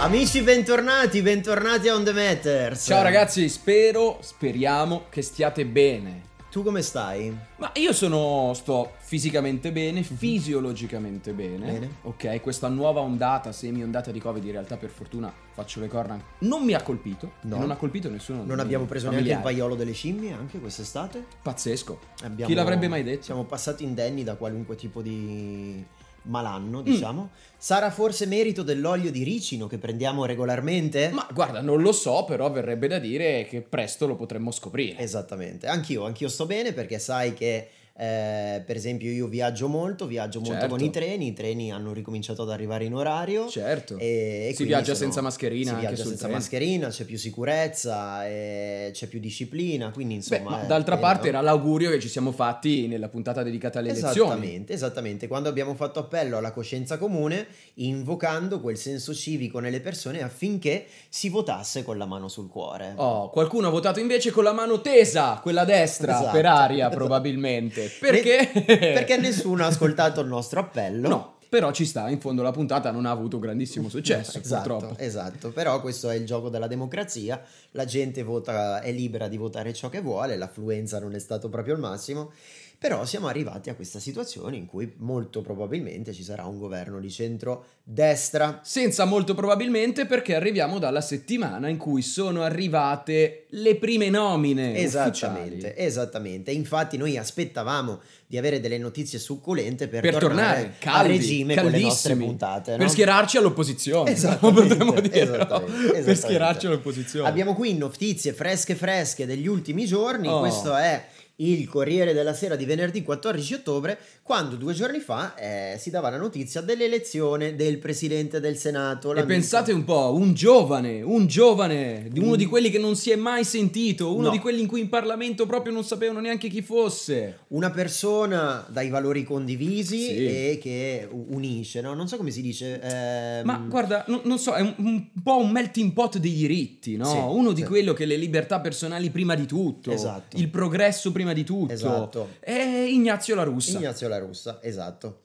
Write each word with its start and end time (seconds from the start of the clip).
Amici, 0.00 0.40
bentornati, 0.40 1.20
bentornati 1.20 1.88
a 1.88 1.94
On 1.94 2.02
The 2.02 2.12
Matters. 2.12 2.86
Ciao 2.86 3.02
ragazzi, 3.02 3.46
spero, 3.50 4.16
speriamo 4.22 5.04
che 5.10 5.20
stiate 5.20 5.66
bene. 5.66 6.28
Tu 6.50 6.62
come 6.62 6.80
stai? 6.80 7.36
Ma 7.58 7.70
io 7.74 7.92
sono, 7.92 8.52
sto 8.54 8.92
fisicamente 8.98 9.70
bene, 9.72 10.02
fisiologicamente 10.02 11.32
bene. 11.32 11.70
Bene. 11.72 11.90
Ok, 12.02 12.40
questa 12.40 12.68
nuova 12.68 13.00
ondata, 13.00 13.52
semi-ondata 13.52 14.10
di 14.10 14.18
Covid, 14.20 14.42
in 14.42 14.52
realtà 14.52 14.78
per 14.78 14.88
fortuna 14.88 15.30
faccio 15.52 15.80
le 15.80 15.88
corna, 15.88 16.18
non 16.38 16.64
mi 16.64 16.72
ha 16.72 16.82
colpito. 16.82 17.32
No. 17.42 17.58
Non 17.58 17.70
ha 17.70 17.76
colpito 17.76 18.08
nessuno. 18.08 18.42
Non 18.42 18.58
abbiamo 18.58 18.86
preso 18.86 19.10
neanche 19.10 19.28
il 19.28 19.34
familiari. 19.34 19.56
vaiolo 19.58 19.74
delle 19.76 19.92
scimmie 19.92 20.32
anche 20.32 20.58
quest'estate? 20.58 21.24
Pazzesco. 21.42 21.98
Abbiamo- 22.22 22.50
Chi 22.50 22.56
l'avrebbe 22.56 22.88
mai 22.88 23.02
detto? 23.02 23.24
Siamo 23.24 23.44
passati 23.44 23.84
indenni 23.84 24.24
da 24.24 24.34
qualunque 24.34 24.76
tipo 24.76 25.02
di 25.02 25.84
malanno, 26.22 26.80
Mm. 26.80 26.84
diciamo. 26.84 27.30
Sarà 27.56 27.90
forse 27.90 28.26
merito 28.26 28.62
dell'olio 28.62 29.10
di 29.10 29.22
ricino 29.22 29.66
che 29.66 29.78
prendiamo 29.78 30.24
regolarmente? 30.24 31.10
Ma 31.12 31.26
guarda, 31.32 31.60
non 31.60 31.82
lo 31.82 31.92
so, 31.92 32.24
però 32.24 32.50
verrebbe 32.50 32.88
da 32.88 32.98
dire 32.98 33.46
che 33.46 33.60
presto 33.60 34.06
lo 34.06 34.16
potremmo 34.16 34.50
scoprire. 34.50 34.98
Esattamente, 34.98 35.66
anch'io, 35.66 36.04
anch'io 36.04 36.28
sto 36.28 36.46
bene 36.46 36.72
perché 36.72 36.98
sai 36.98 37.34
che 37.34 37.68
eh, 38.00 38.62
per 38.64 38.76
esempio 38.76 39.10
io 39.10 39.26
viaggio 39.26 39.68
molto, 39.68 40.06
viaggio 40.06 40.38
molto 40.40 40.54
Certo. 40.54 40.68
con 40.74 40.82
i 40.82 40.88
treni, 40.90 41.26
i 41.26 41.32
treni 41.34 41.70
hanno 41.70 41.92
ricominciato 41.92 42.40
ad 42.42 42.50
arrivare 42.50 42.84
in 42.84 42.94
orario. 42.94 43.46
Certo. 43.48 43.98
E, 43.98 44.48
e 44.50 44.54
Si 44.54 44.64
viaggia 44.64 44.94
sono- 44.94 44.96
senza 44.96 45.20
mascherina 45.20 45.64
Si 45.70 45.74
anche 45.74 45.86
viaggia 45.88 46.02
senza 46.04 46.18
treno. 46.24 46.32
mascherina, 46.34 46.88
c'è 46.88 47.04
più 47.04 47.18
sicurezza, 47.18 48.26
e 48.26 48.90
c'è 48.94 49.06
più 49.06 49.20
disciplina, 49.20 49.90
quindi 49.90 50.14
Beh, 50.14 50.20
insomma... 50.36 50.50
ma 50.56 50.62
eh, 50.62 50.66
d'altra 50.66 50.94
bene, 50.96 51.06
parte 51.06 51.28
era 51.28 51.40
l'augurio 51.42 51.90
che 51.90 52.00
ci 52.00 52.08
siamo 52.08 52.32
fatti 52.32 52.86
nella 52.86 53.08
puntata 53.08 53.42
dedicata 53.42 53.80
alle 53.80 53.90
elezioni. 53.90 54.14
Esattamente, 54.30 54.72
esattamente. 54.72 55.28
Quando 55.28 55.48
abbiamo 55.50 55.74
fatto 55.74 55.98
appello 56.00 56.38
alla 56.38 56.52
coscienza 56.52 56.96
comune, 56.96 57.46
invocando 57.74 58.60
quel 58.60 58.76
senso 58.78 59.12
civico 59.14 59.58
nelle 59.58 59.80
persone 59.80 60.22
affinché 60.22 60.86
si 61.08 61.28
votasse 61.28 61.82
con 61.82 61.98
la 61.98 62.06
mano 62.06 62.28
sul 62.28 62.48
cuore. 62.48 62.92
Oh, 62.96 63.28
qualcuno 63.30 63.66
ha 63.68 63.70
votato 63.70 64.00
invece 64.00 64.30
con 64.30 64.44
la 64.44 64.52
mano 64.52 64.80
tesa, 64.80 65.38
quella 65.42 65.64
destra, 65.64 66.18
Esatto, 66.18 66.30
per 66.32 66.46
aria 66.46 66.86
esatto. 66.86 66.96
probabilmente. 66.96 67.89
Perché? 67.98 68.50
Perché 68.64 69.16
nessuno 69.16 69.64
ha 69.64 69.66
ascoltato 69.66 70.20
il 70.20 70.28
nostro 70.28 70.60
appello. 70.60 71.08
No, 71.08 71.34
però 71.48 71.72
ci 71.72 71.84
sta, 71.84 72.08
in 72.08 72.20
fondo 72.20 72.42
la 72.42 72.52
puntata 72.52 72.90
non 72.90 73.06
ha 73.06 73.10
avuto 73.10 73.38
grandissimo 73.38 73.88
successo, 73.90 74.38
Esatto, 74.38 74.68
purtroppo. 74.68 74.98
esatto, 75.02 75.50
però 75.50 75.80
questo 75.80 76.08
è 76.10 76.14
il 76.14 76.24
gioco 76.26 76.48
della 76.48 76.66
democrazia, 76.68 77.42
la 77.72 77.84
gente 77.84 78.22
vota, 78.22 78.80
è 78.80 78.92
libera 78.92 79.26
di 79.28 79.36
votare 79.36 79.72
ciò 79.72 79.88
che 79.88 80.00
vuole, 80.00 80.36
l'affluenza 80.36 80.98
non 81.00 81.14
è 81.14 81.18
stato 81.18 81.48
proprio 81.48 81.74
il 81.74 81.80
massimo, 81.80 82.32
però 82.80 83.04
siamo 83.04 83.26
arrivati 83.26 83.68
a 83.68 83.74
questa 83.74 83.98
situazione 83.98 84.56
in 84.56 84.64
cui 84.64 84.90
molto 85.00 85.42
probabilmente 85.42 86.14
ci 86.14 86.22
sarà 86.22 86.46
un 86.46 86.56
governo 86.58 86.98
di 86.98 87.10
centro-destra. 87.10 88.60
Senza 88.62 89.04
molto 89.04 89.34
probabilmente 89.34 90.06
perché 90.06 90.34
arriviamo 90.34 90.78
dalla 90.78 91.02
settimana 91.02 91.68
in 91.68 91.76
cui 91.76 92.00
sono 92.00 92.40
arrivate 92.42 93.44
le 93.50 93.76
prime 93.76 94.08
nomine 94.08 94.74
Esattamente, 94.78 95.56
ufficiali. 95.66 95.74
esattamente. 95.76 96.50
Infatti 96.52 96.96
noi 96.96 97.18
aspettavamo 97.18 98.00
di 98.26 98.38
avere 98.38 98.60
delle 98.60 98.78
notizie 98.78 99.18
succulente 99.18 99.86
per, 99.86 100.00
Per 100.00 100.16
tornare 100.16 100.60
a 100.62 100.70
caldi, 100.78 101.08
regime 101.18 101.56
con 101.56 101.70
le 101.70 101.80
nostre 101.80 102.16
puntate. 102.16 102.70
per 102.76 102.80
no? 102.80 102.88
schierarci 102.88 103.36
all'opposizione, 103.36 104.10
Esattamente, 104.12 104.76
potremmo 104.76 105.00
dire, 105.00 105.24
no? 105.26 105.34
esattamente, 105.34 105.72
per 105.72 105.84
esattamente. 105.84 106.14
schierarci 106.14 106.66
all'opposizione. 106.66 107.28
Abbiamo 107.28 107.54
qui 107.54 107.76
notizie 107.76 108.32
fresche 108.32 108.74
fresche 108.74 109.26
degli 109.26 109.46
ultimi 109.46 109.84
giorni. 109.84 110.28
Oh. 110.28 110.38
Questo 110.38 110.74
è 110.74 111.04
il 111.40 111.66
Corriere 111.68 112.12
della 112.12 112.34
Sera 112.34 112.56
di 112.56 112.64
venerdì 112.64 113.02
14 113.02 113.54
ottobre, 113.54 113.98
quando 114.22 114.56
due 114.56 114.72
giorni 114.74 114.98
fa 115.00 115.34
eh, 115.34 115.76
si 115.78 115.90
dava 115.90 116.10
la 116.10 116.18
notizia 116.18 116.60
dell'elezione 116.60 117.54
del 117.56 117.78
presidente 117.78 118.40
del 118.40 118.56
Senato. 118.56 119.10
E 119.10 119.14
l'amico- 119.14 119.32
pensate 119.32 119.72
un 119.72 119.84
po', 119.84 120.12
un 120.14 120.34
giovane, 120.34 121.02
un 121.02 121.26
giovane, 121.26 122.08
di 122.10 122.20
uno 122.20 122.36
di 122.36 122.44
quelli 122.46 122.70
che 122.70 122.78
non 122.78 122.94
si 122.96 123.10
è 123.10 123.16
mai 123.16 123.44
sentito, 123.44 124.14
uno 124.14 124.24
No. 124.26 124.30
di 124.30 124.38
quelli 124.38 124.60
in 124.60 124.66
cui 124.66 124.80
in 124.80 124.88
Parlamento 124.88 125.46
proprio 125.46 125.72
non 125.72 125.82
sapevano 125.84 126.20
neanche 126.20 126.48
chi 126.48 126.62
fosse. 126.62 127.38
Una 127.48 127.70
persona 127.70 128.66
dai 128.68 128.88
valori 128.90 129.24
condivisi 129.24 129.98
Sì. 130.04 130.26
e 130.26 130.58
che 130.60 131.08
unisce, 131.10 131.80
no? 131.80 131.94
Non 131.94 132.06
so 132.06 132.16
come 132.16 132.30
si 132.30 132.42
dice. 132.42 132.80
ehm, 132.80 133.44
Ma 133.46 133.56
guarda, 133.68 134.04
non, 134.08 134.20
non 134.24 134.38
so, 134.38 134.52
è 134.54 134.60
un, 134.60 134.74
un 134.78 135.06
po' 135.22 135.38
un 135.38 135.50
melting 135.50 135.92
pot 135.92 136.18
dei 136.18 136.32
diritti, 136.32 136.96
no? 136.96 137.06
Sì, 137.06 137.16
uno 137.16 137.52
di 137.52 137.62
sì. 137.62 137.66
quello 137.66 137.92
che 137.92 138.04
le 138.04 138.16
libertà 138.16 138.60
personali 138.60 139.10
prima 139.10 139.34
di 139.34 139.46
tutto, 139.46 139.90
Esatto. 139.90 140.36
il 140.36 140.48
progresso 140.48 141.10
prima 141.12 141.29
di 141.32 141.44
tutto. 141.44 141.72
Esatto. 141.72 142.28
È 142.40 142.52
Ignazio 142.52 143.34
La 143.34 143.42
Russa. 143.42 143.78
Ignazio 143.78 144.08
La 144.08 144.18
Russa, 144.18 144.58
esatto. 144.62 145.22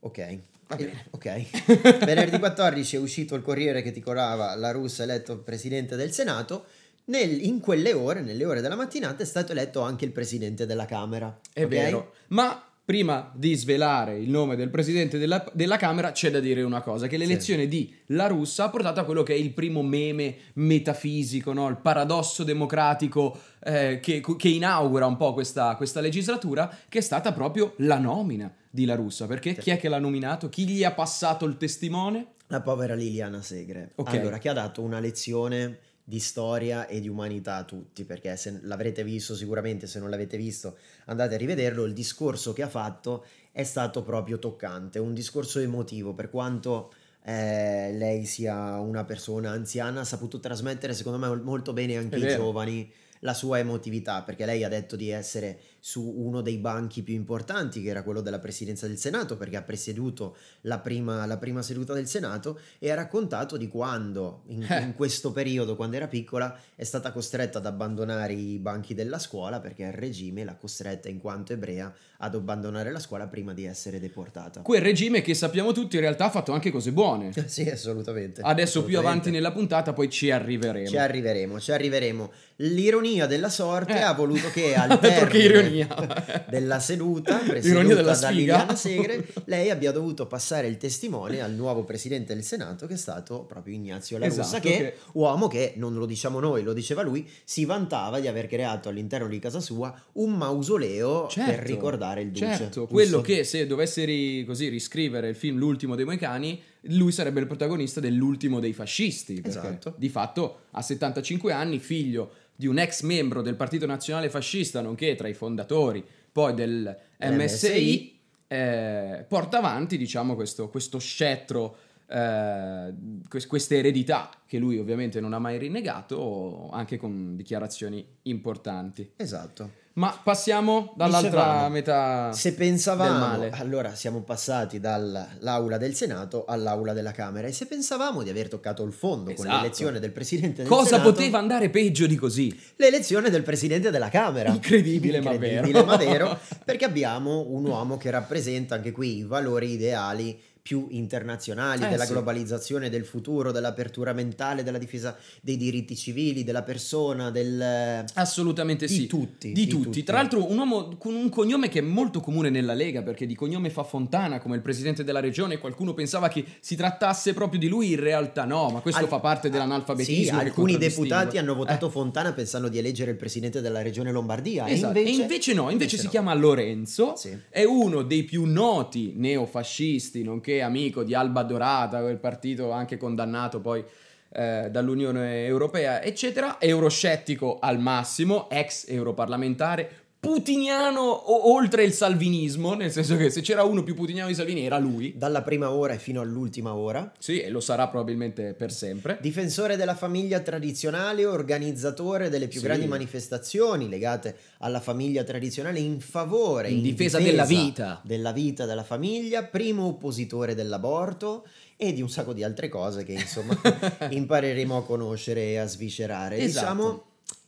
Ok. 0.00 0.38
Va 0.68 0.76
bene. 0.76 1.06
Ok. 1.10 2.04
Venerdì 2.04 2.38
14 2.38 2.96
è 2.96 2.98
uscito 2.98 3.34
il 3.34 3.42
Corriere 3.42 3.82
che 3.82 3.90
titolava 3.90 4.54
La 4.54 4.70
Russa 4.70 5.02
eletto 5.02 5.38
presidente 5.38 5.96
del 5.96 6.12
Senato. 6.12 6.66
Nel- 7.06 7.42
in 7.42 7.60
quelle 7.60 7.94
ore, 7.94 8.20
nelle 8.20 8.44
ore 8.44 8.60
della 8.60 8.76
mattinata, 8.76 9.22
è 9.22 9.26
stato 9.26 9.52
eletto 9.52 9.80
anche 9.80 10.04
il 10.04 10.12
presidente 10.12 10.66
della 10.66 10.84
Camera. 10.84 11.34
È 11.52 11.64
ok? 11.64 11.68
vero. 11.68 12.12
Ma 12.28 12.67
prima 12.88 13.30
di 13.34 13.54
svelare 13.54 14.16
il 14.16 14.30
nome 14.30 14.56
del 14.56 14.70
presidente 14.70 15.18
della, 15.18 15.44
della 15.52 15.76
Camera, 15.76 16.10
c'è 16.10 16.30
da 16.30 16.40
dire 16.40 16.62
una 16.62 16.80
cosa: 16.80 17.06
che 17.06 17.18
l'elezione 17.18 17.68
di 17.68 17.94
La 18.06 18.28
Russa 18.28 18.64
ha 18.64 18.70
portato 18.70 18.98
a 18.98 19.04
quello 19.04 19.22
che 19.22 19.34
è 19.34 19.36
il 19.36 19.50
primo 19.50 19.82
meme 19.82 20.36
metafisico, 20.54 21.52
no? 21.52 21.68
il 21.68 21.76
paradosso 21.76 22.44
democratico 22.44 23.38
eh, 23.62 24.00
che, 24.00 24.22
che 24.38 24.48
inaugura 24.48 25.04
un 25.04 25.18
po' 25.18 25.34
questa, 25.34 25.76
questa 25.76 26.00
legislatura, 26.00 26.74
che 26.88 27.00
è 27.00 27.02
stata 27.02 27.32
proprio 27.32 27.74
la 27.80 27.98
nomina 27.98 28.50
di 28.70 28.86
La 28.86 28.94
Russa. 28.94 29.26
Perché 29.26 29.52
Sì. 29.52 29.60
chi 29.60 29.70
è 29.70 29.78
che 29.78 29.90
l'ha 29.90 29.98
nominato? 29.98 30.48
Chi 30.48 30.66
gli 30.66 30.82
ha 30.82 30.92
passato 30.92 31.44
il 31.44 31.58
testimone? 31.58 32.28
La 32.46 32.62
povera 32.62 32.94
Liliana 32.94 33.42
Segre. 33.42 33.92
Ok. 33.96 34.14
Allora, 34.14 34.38
che 34.38 34.48
ha 34.48 34.54
dato 34.54 34.80
una 34.80 34.98
lezione 34.98 35.80
di 36.08 36.20
storia 36.20 36.86
e 36.86 37.00
di 37.00 37.08
umanità 37.08 37.56
a 37.56 37.64
tutti, 37.64 38.04
perché 38.04 38.34
se 38.38 38.60
l'avrete 38.62 39.04
visto 39.04 39.36
sicuramente, 39.36 39.86
se 39.86 39.98
non 39.98 40.08
l'avete 40.08 40.38
visto 40.38 40.78
andate 41.04 41.34
a 41.34 41.36
rivederlo, 41.36 41.84
il 41.84 41.92
discorso 41.92 42.54
che 42.54 42.62
ha 42.62 42.68
fatto 42.68 43.26
è 43.52 43.62
stato 43.62 44.02
proprio 44.02 44.38
toccante, 44.38 44.98
un 44.98 45.12
discorso 45.12 45.58
emotivo, 45.58 46.14
per 46.14 46.30
quanto 46.30 46.94
eh, 47.24 47.92
lei 47.92 48.24
sia 48.24 48.80
una 48.80 49.04
persona 49.04 49.50
anziana, 49.50 50.00
ha 50.00 50.04
saputo 50.04 50.40
trasmettere 50.40 50.94
secondo 50.94 51.18
me 51.18 51.42
molto 51.42 51.74
bene 51.74 51.98
anche 51.98 52.14
ai 52.14 52.34
giovani 52.34 52.90
la 53.20 53.34
sua 53.34 53.58
emotività, 53.58 54.22
perché 54.22 54.46
lei 54.46 54.64
ha 54.64 54.68
detto 54.70 54.96
di 54.96 55.10
essere 55.10 55.60
su 55.88 56.02
uno 56.18 56.42
dei 56.42 56.58
banchi 56.58 57.02
più 57.02 57.14
importanti, 57.14 57.80
che 57.80 57.88
era 57.88 58.02
quello 58.02 58.20
della 58.20 58.38
presidenza 58.40 58.86
del 58.86 58.98
Senato, 58.98 59.38
perché 59.38 59.56
ha 59.56 59.62
presieduto 59.62 60.36
la 60.62 60.78
prima, 60.80 61.24
la 61.24 61.38
prima 61.38 61.62
seduta 61.62 61.94
del 61.94 62.06
Senato 62.06 62.60
e 62.78 62.90
ha 62.90 62.94
raccontato 62.94 63.56
di 63.56 63.68
quando, 63.68 64.42
in, 64.48 64.66
Eh. 64.68 64.82
in 64.82 64.94
questo 64.94 65.32
periodo, 65.32 65.76
quando 65.76 65.96
era 65.96 66.06
piccola, 66.06 66.54
è 66.74 66.84
stata 66.84 67.10
costretta 67.10 67.56
ad 67.56 67.64
abbandonare 67.64 68.34
i 68.34 68.58
banchi 68.58 68.92
della 68.92 69.18
scuola 69.18 69.60
perché 69.60 69.84
il 69.84 69.92
regime 69.92 70.44
l'ha 70.44 70.56
costretta, 70.56 71.08
in 71.08 71.20
quanto 71.20 71.54
ebrea, 71.54 71.90
ad 72.18 72.34
abbandonare 72.34 72.90
la 72.92 72.98
scuola 72.98 73.26
prima 73.26 73.54
di 73.54 73.64
essere 73.64 73.98
deportata. 73.98 74.60
Quel 74.60 74.82
regime 74.82 75.22
che 75.22 75.32
sappiamo 75.32 75.72
tutti 75.72 75.94
in 75.96 76.02
realtà 76.02 76.26
ha 76.26 76.30
fatto 76.30 76.52
anche 76.52 76.70
cose 76.70 76.92
buone. 76.92 77.32
sì, 77.48 77.62
assolutamente. 77.66 78.42
Adesso 78.42 78.84
più 78.84 78.98
avanti 78.98 79.28
assolutamente. 79.28 79.30
nella 79.30 79.52
puntata 79.52 79.94
poi 79.94 80.10
ci 80.10 80.30
arriveremo. 80.30 80.88
Ci 80.88 80.98
arriveremo, 80.98 81.58
ci 81.58 81.72
arriveremo. 81.72 82.32
L'ironia 82.56 83.26
della 83.26 83.48
sorte 83.48 83.96
Eh. 83.98 84.02
ha 84.02 84.12
voluto 84.12 84.50
che 84.50 84.74
al 84.76 84.98
termine 85.00 85.77
ironia. 85.80 86.44
della 86.50 86.80
seduta 86.80 87.38
presieduta 87.38 87.94
della 87.94 88.16
da. 88.16 88.30
Liliana 88.30 88.74
Segre, 88.74 89.26
lei 89.46 89.70
abbia 89.70 89.92
dovuto 89.92 90.26
passare 90.26 90.66
il 90.66 90.76
testimone 90.76 91.40
al 91.40 91.52
nuovo 91.52 91.84
presidente 91.84 92.34
del 92.34 92.42
Senato 92.42 92.86
che 92.86 92.94
è 92.94 92.96
stato 92.98 93.44
proprio 93.44 93.74
Ignazio 93.74 94.18
La 94.18 94.26
Russa, 94.26 94.40
Esatto, 94.42 94.60
che, 94.68 94.76
che- 94.76 94.94
uomo 95.12 95.48
che, 95.48 95.74
non 95.76 95.94
lo 95.94 96.06
diciamo 96.06 96.40
noi, 96.40 96.62
lo 96.62 96.72
diceva 96.72 97.02
lui, 97.02 97.28
si 97.44 97.64
vantava 97.64 98.20
di 98.20 98.28
aver 98.28 98.46
creato 98.46 98.88
all'interno 98.88 99.28
di 99.28 99.38
casa 99.38 99.60
sua 99.60 99.94
un 100.14 100.32
mausoleo 100.32 101.22
per 101.22 101.30
Certo, 101.30 101.66
ricordare 101.66 102.22
il 102.22 102.30
duce. 102.30 102.56
Certo, 102.56 102.86
quello 102.86 103.20
che 103.20 103.44
se 103.44 103.66
dovesse 103.66 104.04
ri- 104.04 104.44
così 104.44 104.68
riscrivere 104.68 105.28
il 105.28 105.36
film 105.36 105.56
L'ultimo 105.58 105.94
dei 105.96 106.04
Moicani, 106.04 106.60
lui 106.82 107.10
sarebbe 107.12 107.40
il 107.40 107.46
protagonista 107.46 108.00
dell'ultimo 108.00 108.60
dei 108.60 108.72
fascisti. 108.72 109.42
Esatto. 109.44 109.94
di 109.96 110.08
fatto 110.08 110.60
ha 110.72 110.82
75 110.82 111.52
anni, 111.52 111.78
figlio 111.78 112.30
di 112.58 112.66
un 112.66 112.76
ex 112.80 113.02
membro 113.02 113.40
del 113.40 113.54
Partito 113.54 113.86
Nazionale 113.86 114.28
Fascista, 114.28 114.80
nonché 114.80 115.14
tra 115.14 115.28
i 115.28 115.32
fondatori 115.32 116.04
poi 116.32 116.54
del 116.54 116.98
MSI, 117.20 118.18
eh, 118.48 119.24
porta 119.28 119.58
avanti 119.58 119.96
diciamo 119.96 120.34
questo, 120.34 120.68
questo 120.68 120.98
scettro, 120.98 121.76
eh, 122.08 122.92
quest- 123.28 123.46
questa 123.46 123.76
eredità 123.76 124.30
che 124.44 124.58
lui 124.58 124.76
ovviamente 124.76 125.20
non 125.20 125.34
ha 125.34 125.38
mai 125.38 125.56
rinnegato, 125.56 126.68
anche 126.72 126.96
con 126.96 127.36
dichiarazioni 127.36 128.04
importanti. 128.22 129.12
Esatto. 129.14 129.70
Ma 129.98 130.16
passiamo 130.22 130.92
dall'altra 130.96 131.42
Dicevamo, 131.42 131.68
metà 131.70 132.32
Se 132.32 132.54
pensavamo, 132.54 133.48
allora 133.50 133.96
siamo 133.96 134.20
passati 134.22 134.78
dall'aula 134.78 135.76
del 135.76 135.92
Senato 135.96 136.44
all'aula 136.44 136.92
della 136.92 137.10
Camera 137.10 137.48
e 137.48 137.52
se 137.52 137.66
pensavamo 137.66 138.22
di 138.22 138.30
aver 138.30 138.46
toccato 138.48 138.84
il 138.84 138.92
fondo 138.92 139.34
con 139.34 139.44
Esatto. 139.46 139.60
l'elezione 139.60 139.98
del 139.98 140.12
Presidente 140.12 140.62
del 140.62 140.70
Cosa 140.70 140.90
Senato, 140.90 141.10
poteva 141.10 141.38
andare 141.38 141.68
peggio 141.68 142.06
di 142.06 142.14
così? 142.14 142.56
l'elezione 142.76 143.28
del 143.28 143.42
Presidente 143.42 143.90
della 143.90 144.08
Camera. 144.08 144.50
Incredibile, 144.50 145.20
ma 145.20 145.32
Incredibile, 145.32 145.72
vero. 145.72 145.84
ma 145.84 145.96
vero, 145.96 146.38
perché 146.64 146.84
abbiamo 146.84 147.46
un 147.48 147.64
uomo 147.66 147.96
che 147.96 148.10
rappresenta 148.10 148.76
anche 148.76 148.92
qui 148.92 149.16
i 149.16 149.24
valori 149.24 149.72
ideali 149.72 150.40
più 150.68 150.86
internazionali, 150.90 151.82
Eh, 151.84 151.88
della 151.88 152.04
sì. 152.04 152.12
globalizzazione, 152.12 152.90
del 152.90 153.06
futuro, 153.06 153.52
dell'apertura 153.52 154.12
mentale, 154.12 154.62
della 154.62 154.76
difesa 154.76 155.16
dei 155.40 155.56
diritti 155.56 155.96
civili, 155.96 156.44
della 156.44 156.62
persona, 156.62 157.30
del... 157.30 158.04
Assolutamente 158.12 158.84
di 158.84 158.92
sì. 158.94 159.06
tutti. 159.06 159.52
Di 159.52 159.66
tutti. 159.66 160.02
Tra 160.02 160.16
l'altro 160.18 160.46
un 160.46 160.58
uomo 160.58 160.94
con 160.98 161.14
un 161.14 161.30
cognome 161.30 161.70
che 161.70 161.78
è 161.78 161.82
molto 161.82 162.20
comune 162.20 162.50
nella 162.50 162.74
Lega, 162.74 163.00
perché 163.02 163.24
di 163.24 163.34
cognome 163.34 163.70
fa 163.70 163.82
Fontana 163.82 164.40
come 164.40 164.56
il 164.56 164.60
presidente 164.62 165.04
della 165.04 165.20
regione, 165.20 165.56
qualcuno 165.56 165.94
pensava 165.94 166.28
che 166.28 166.44
si 166.60 166.76
trattasse 166.76 167.32
proprio 167.32 167.58
di 167.58 167.68
lui, 167.68 167.92
in 167.92 168.00
realtà 168.00 168.44
no, 168.44 168.68
ma 168.68 168.80
questo 168.80 169.00
Al- 169.04 169.08
fa 169.08 169.20
parte 169.20 169.48
dell'analfabetismo. 169.48 170.38
Sì, 170.38 170.44
alcuni 170.44 170.76
deputati 170.76 171.38
hanno 171.38 171.54
votato 171.54 171.86
Eh, 171.86 171.90
Fontana 171.90 172.34
pensando 172.34 172.68
di 172.68 172.76
eleggere 172.76 173.12
il 173.12 173.16
presidente 173.16 173.62
della 173.62 173.80
regione 173.80 174.12
Lombardia. 174.12 174.68
esatto. 174.68 174.98
E 174.98 175.00
invece, 175.00 175.18
E 175.18 175.22
invece 175.22 175.54
no, 175.54 175.70
invece 175.70 175.96
si 175.96 176.04
no. 176.04 176.10
chiama 176.10 176.34
Lorenzo, 176.34 177.14
Sì. 177.16 177.34
è 177.48 177.64
uno 177.64 178.02
dei 178.02 178.24
più 178.24 178.44
noti 178.44 179.14
neofascisti, 179.16 180.22
nonché 180.22 180.57
amico 180.60 181.02
di 181.02 181.14
Alba 181.14 181.42
Dorata, 181.42 182.00
quel 182.00 182.18
partito 182.18 182.70
anche 182.70 182.96
condannato 182.96 183.60
poi 183.60 183.84
eh, 184.30 184.68
dall'Unione 184.70 185.46
Europea, 185.46 186.02
eccetera, 186.02 186.60
euroscettico 186.60 187.58
al 187.60 187.78
massimo, 187.78 188.48
ex 188.50 188.86
europarlamentare, 188.88 190.07
putiniano 190.20 191.46
oltre 191.48 191.84
il 191.84 191.92
salvinismo, 191.92 192.74
nel 192.74 192.90
senso 192.90 193.16
che 193.16 193.30
se 193.30 193.40
c'era 193.40 193.62
uno 193.62 193.82
più 193.84 193.94
putiniano 193.94 194.28
di 194.28 194.34
Salvini 194.34 194.64
era 194.64 194.78
lui. 194.78 195.14
Dalla 195.16 195.42
prima 195.42 195.70
ora 195.70 195.94
e 195.94 195.98
fino 195.98 196.20
all'ultima 196.20 196.74
ora. 196.74 197.12
Sì, 197.18 197.40
e 197.40 197.50
lo 197.50 197.60
sarà 197.60 197.86
probabilmente 197.88 198.54
per 198.54 198.72
sempre. 198.72 199.18
Difensore 199.20 199.76
della 199.76 199.94
famiglia 199.94 200.40
tradizionale, 200.40 201.24
organizzatore 201.24 202.28
delle 202.30 202.48
più 202.48 202.58
Sì. 202.60 202.66
grandi 202.66 202.86
manifestazioni 202.86 203.88
legate 203.88 204.36
alla 204.58 204.80
famiglia 204.80 205.22
tradizionale 205.22 205.78
in 205.78 206.00
favore, 206.00 206.68
In 206.70 206.82
difesa 206.82 207.18
della 207.20 207.44
vita. 207.44 208.00
della 208.04 208.32
vita 208.32 208.66
della 208.66 208.84
famiglia, 208.84 209.44
primo 209.44 209.86
oppositore 209.86 210.54
dell'aborto 210.54 211.46
e 211.76 211.92
di 211.92 212.02
un 212.02 212.10
sacco 212.10 212.32
di 212.32 212.42
altre 212.42 212.68
cose 212.68 213.04
che 213.04 213.12
insomma 213.12 213.56
impareremo 214.10 214.76
a 214.78 214.82
conoscere 214.84 215.42
e 215.50 215.58
a 215.58 215.66
sviscerare. 215.66 216.38
Esatto. 216.38 216.66
Diciamo 216.74 217.02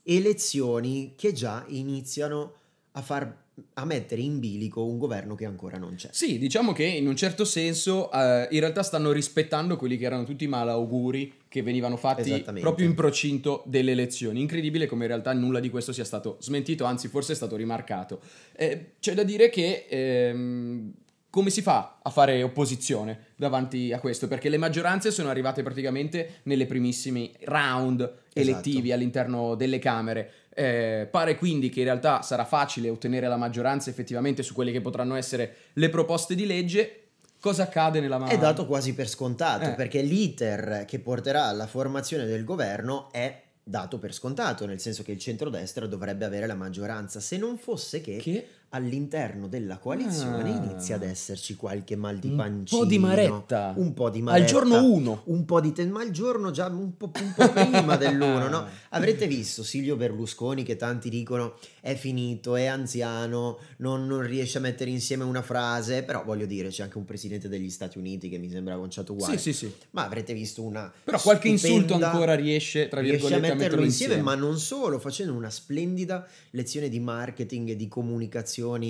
elezioni 0.05 1.15
che 1.17 1.33
già 1.33 1.65
iniziano 1.69 2.55
a 2.93 3.03
far 3.03 3.49
a 3.75 3.85
mettere 3.85 4.21
in 4.21 4.39
bilico 4.39 4.85
un 4.85 4.99
governo 4.99 5.35
che 5.35 5.45
ancora 5.45 5.77
non 5.77 5.95
c'è. 5.95 6.09
Sì, 6.13 6.39
diciamo 6.39 6.73
che 6.73 6.85
in 6.85 7.07
un 7.07 7.17
certo 7.17 7.45
senso 7.45 8.11
eh, 8.11 8.49
in 8.51 8.61
realtà 8.61 8.83
stanno 8.83 9.13
rispettando 9.13 9.77
quelli 9.77 9.97
che 9.97 10.05
erano 10.05 10.25
tutti 10.25 10.45
i 10.45 10.49
malauguri 10.49 11.35
che 11.49 11.63
venivano 11.63 11.97
fatti 11.97 12.43
proprio 12.61 12.87
in 12.87 12.95
procinto 12.95 13.63
delle 13.67 13.93
elezioni. 13.93 14.41
Incredibile 14.41 14.87
come 14.87 15.03
in 15.03 15.09
realtà 15.09 15.33
nulla 15.33 15.61
di 15.61 15.69
questo 15.69 15.93
sia 15.93 16.05
stato 16.05 16.39
smentito, 16.41 16.85
anzi 16.85 17.09
forse 17.09 17.33
è 17.33 17.37
stato 17.37 17.57
rimarcato. 17.57 18.21
Eh, 18.57 18.93
c'è 19.01 19.15
da 19.15 19.25
dire 19.25 19.51
che 19.51 19.87
ehm, 19.89 20.93
come 21.31 21.51
si 21.51 21.63
fa 21.63 21.99
a 22.03 22.11
fare 22.11 22.43
opposizione 22.43 23.29
davanti 23.37 23.93
a 23.93 24.01
questo? 24.01 24.27
Perché 24.29 24.49
le 24.49 24.59
maggioranze 24.59 25.11
sono 25.13 25.29
arrivate 25.31 25.63
praticamente 25.63 26.41
nelle 26.45 26.67
primissimi 26.67 27.33
round 27.45 28.01
elettivi 28.33 28.79
Esatto. 28.89 28.95
all'interno 28.95 29.55
delle 29.55 29.79
Camere. 29.79 30.33
Eh, 30.53 31.09
pare 31.11 31.37
quindi 31.37 31.69
che 31.71 31.79
in 31.81 31.85
realtà 31.87 32.23
sarà 32.23 32.45
facile 32.45 32.91
ottenere 32.91 33.29
la 33.29 33.37
maggioranza 33.37 33.89
effettivamente 33.91 34.43
su 34.43 34.53
quelle 34.53 34.73
che 34.73 34.81
potranno 34.81 35.15
essere 35.15 35.55
le 35.75 35.89
proposte 35.89 36.35
di 36.35 36.45
legge. 36.47 36.97
Cosa 37.41 37.63
accade 37.63 38.01
nella 38.01 38.19
mano? 38.19 38.31
È 38.31 38.37
dato 38.37 38.67
quasi 38.67 38.93
per 38.93 39.09
scontato 39.09 39.71
Eh. 39.71 39.75
perché 39.75 40.03
l'iter 40.03 40.85
che 40.87 40.99
porterà 40.99 41.45
alla 41.45 41.67
formazione 41.67 42.27
del 42.27 42.45
governo 42.45 43.11
è 43.13 43.43
dato 43.63 43.99
per 43.99 44.13
scontato, 44.13 44.67
nel 44.67 44.81
senso 44.81 45.03
che 45.05 45.13
il 45.13 45.19
centrodestra 45.19 45.87
dovrebbe 45.87 46.25
avere 46.25 46.47
la 46.47 46.57
maggioranza, 46.57 47.21
se 47.21 47.37
non 47.39 47.57
fosse 47.57 48.01
che, 48.01 48.17
Che 48.17 48.47
all'interno 48.71 49.49
della 49.49 49.79
coalizione 49.79 50.51
Ah. 50.53 50.65
inizia 50.65 50.95
ad 50.97 51.03
esserci 51.03 51.57
qualche 51.57 51.97
mal 51.97 52.19
di 52.19 52.29
Un 52.29 52.37
pancino, 52.37 52.81
po' 52.81 52.87
di 52.87 52.99
maretta. 52.99 53.73
un 53.77 53.93
po' 53.95 54.11
di 54.11 54.19
al 54.19 54.25
maretta, 54.25 54.47
giorno 54.47 54.85
1. 54.85 55.23
un 55.25 55.45
po' 55.45 55.61
di 55.61 55.73
te- 55.73 55.87
ma 55.87 56.03
il 56.05 56.11
giorno 56.13 56.51
già 56.51 56.67
un 56.67 56.97
po', 56.97 57.11
un 57.15 57.33
po' 57.35 57.51
prima 57.51 57.97
dell'uno, 57.97 58.49
no? 58.49 58.67
Avrete 58.91 59.27
visto 59.27 59.63
Silvio 59.63 59.97
Berlusconi 59.97 60.63
che 60.63 60.77
tanti 60.77 61.09
dicono 61.09 61.55
è 61.81 61.95
finito, 61.95 62.55
è 62.57 62.67
anziano, 62.67 63.59
non, 63.79 64.07
non 64.07 64.21
riesce 64.23 64.59
a 64.59 64.61
mettere 64.61 64.91
insieme 64.91 65.25
una 65.25 65.43
frase, 65.43 66.03
però 66.05 66.23
voglio 66.25 66.47
dire 66.47 66.69
c'è 66.69 66.83
anche 66.85 66.99
un 66.99 67.05
presidente 67.05 67.49
degli 67.49 67.71
Stati 67.71 67.99
Uniti 67.99 68.29
che 68.29 68.39
mi 68.39 68.49
sembra 68.51 68.77
conciato 68.77 69.13
uguale. 69.13 69.37
Sì, 69.39 69.53
sì, 69.53 69.67
sì. 69.67 69.75
Ma 69.91 70.05
avrete 70.05 70.33
visto 70.33 70.63
una 70.63 70.93
Però 71.05 71.19
qualche 71.21 71.49
insulto 71.49 71.95
ancora 71.95 72.35
riesce, 72.35 72.89
tra 72.89 73.01
riesce 73.01 73.17
a 73.17 73.21
virgolette, 73.29 73.37
a 73.37 73.41
metterlo 73.41 73.63
metterlo 73.63 73.85
insieme, 73.85 74.15
insieme. 74.15 74.37
ma 74.37 74.41
non 74.41 74.59
solo, 74.59 74.99
facendo 74.99 75.33
una 75.33 75.51
splendida 75.51 76.27
lezione 76.51 76.89
di 76.89 77.01
marketing 77.01 77.71
e 77.71 77.77
di 77.77 77.89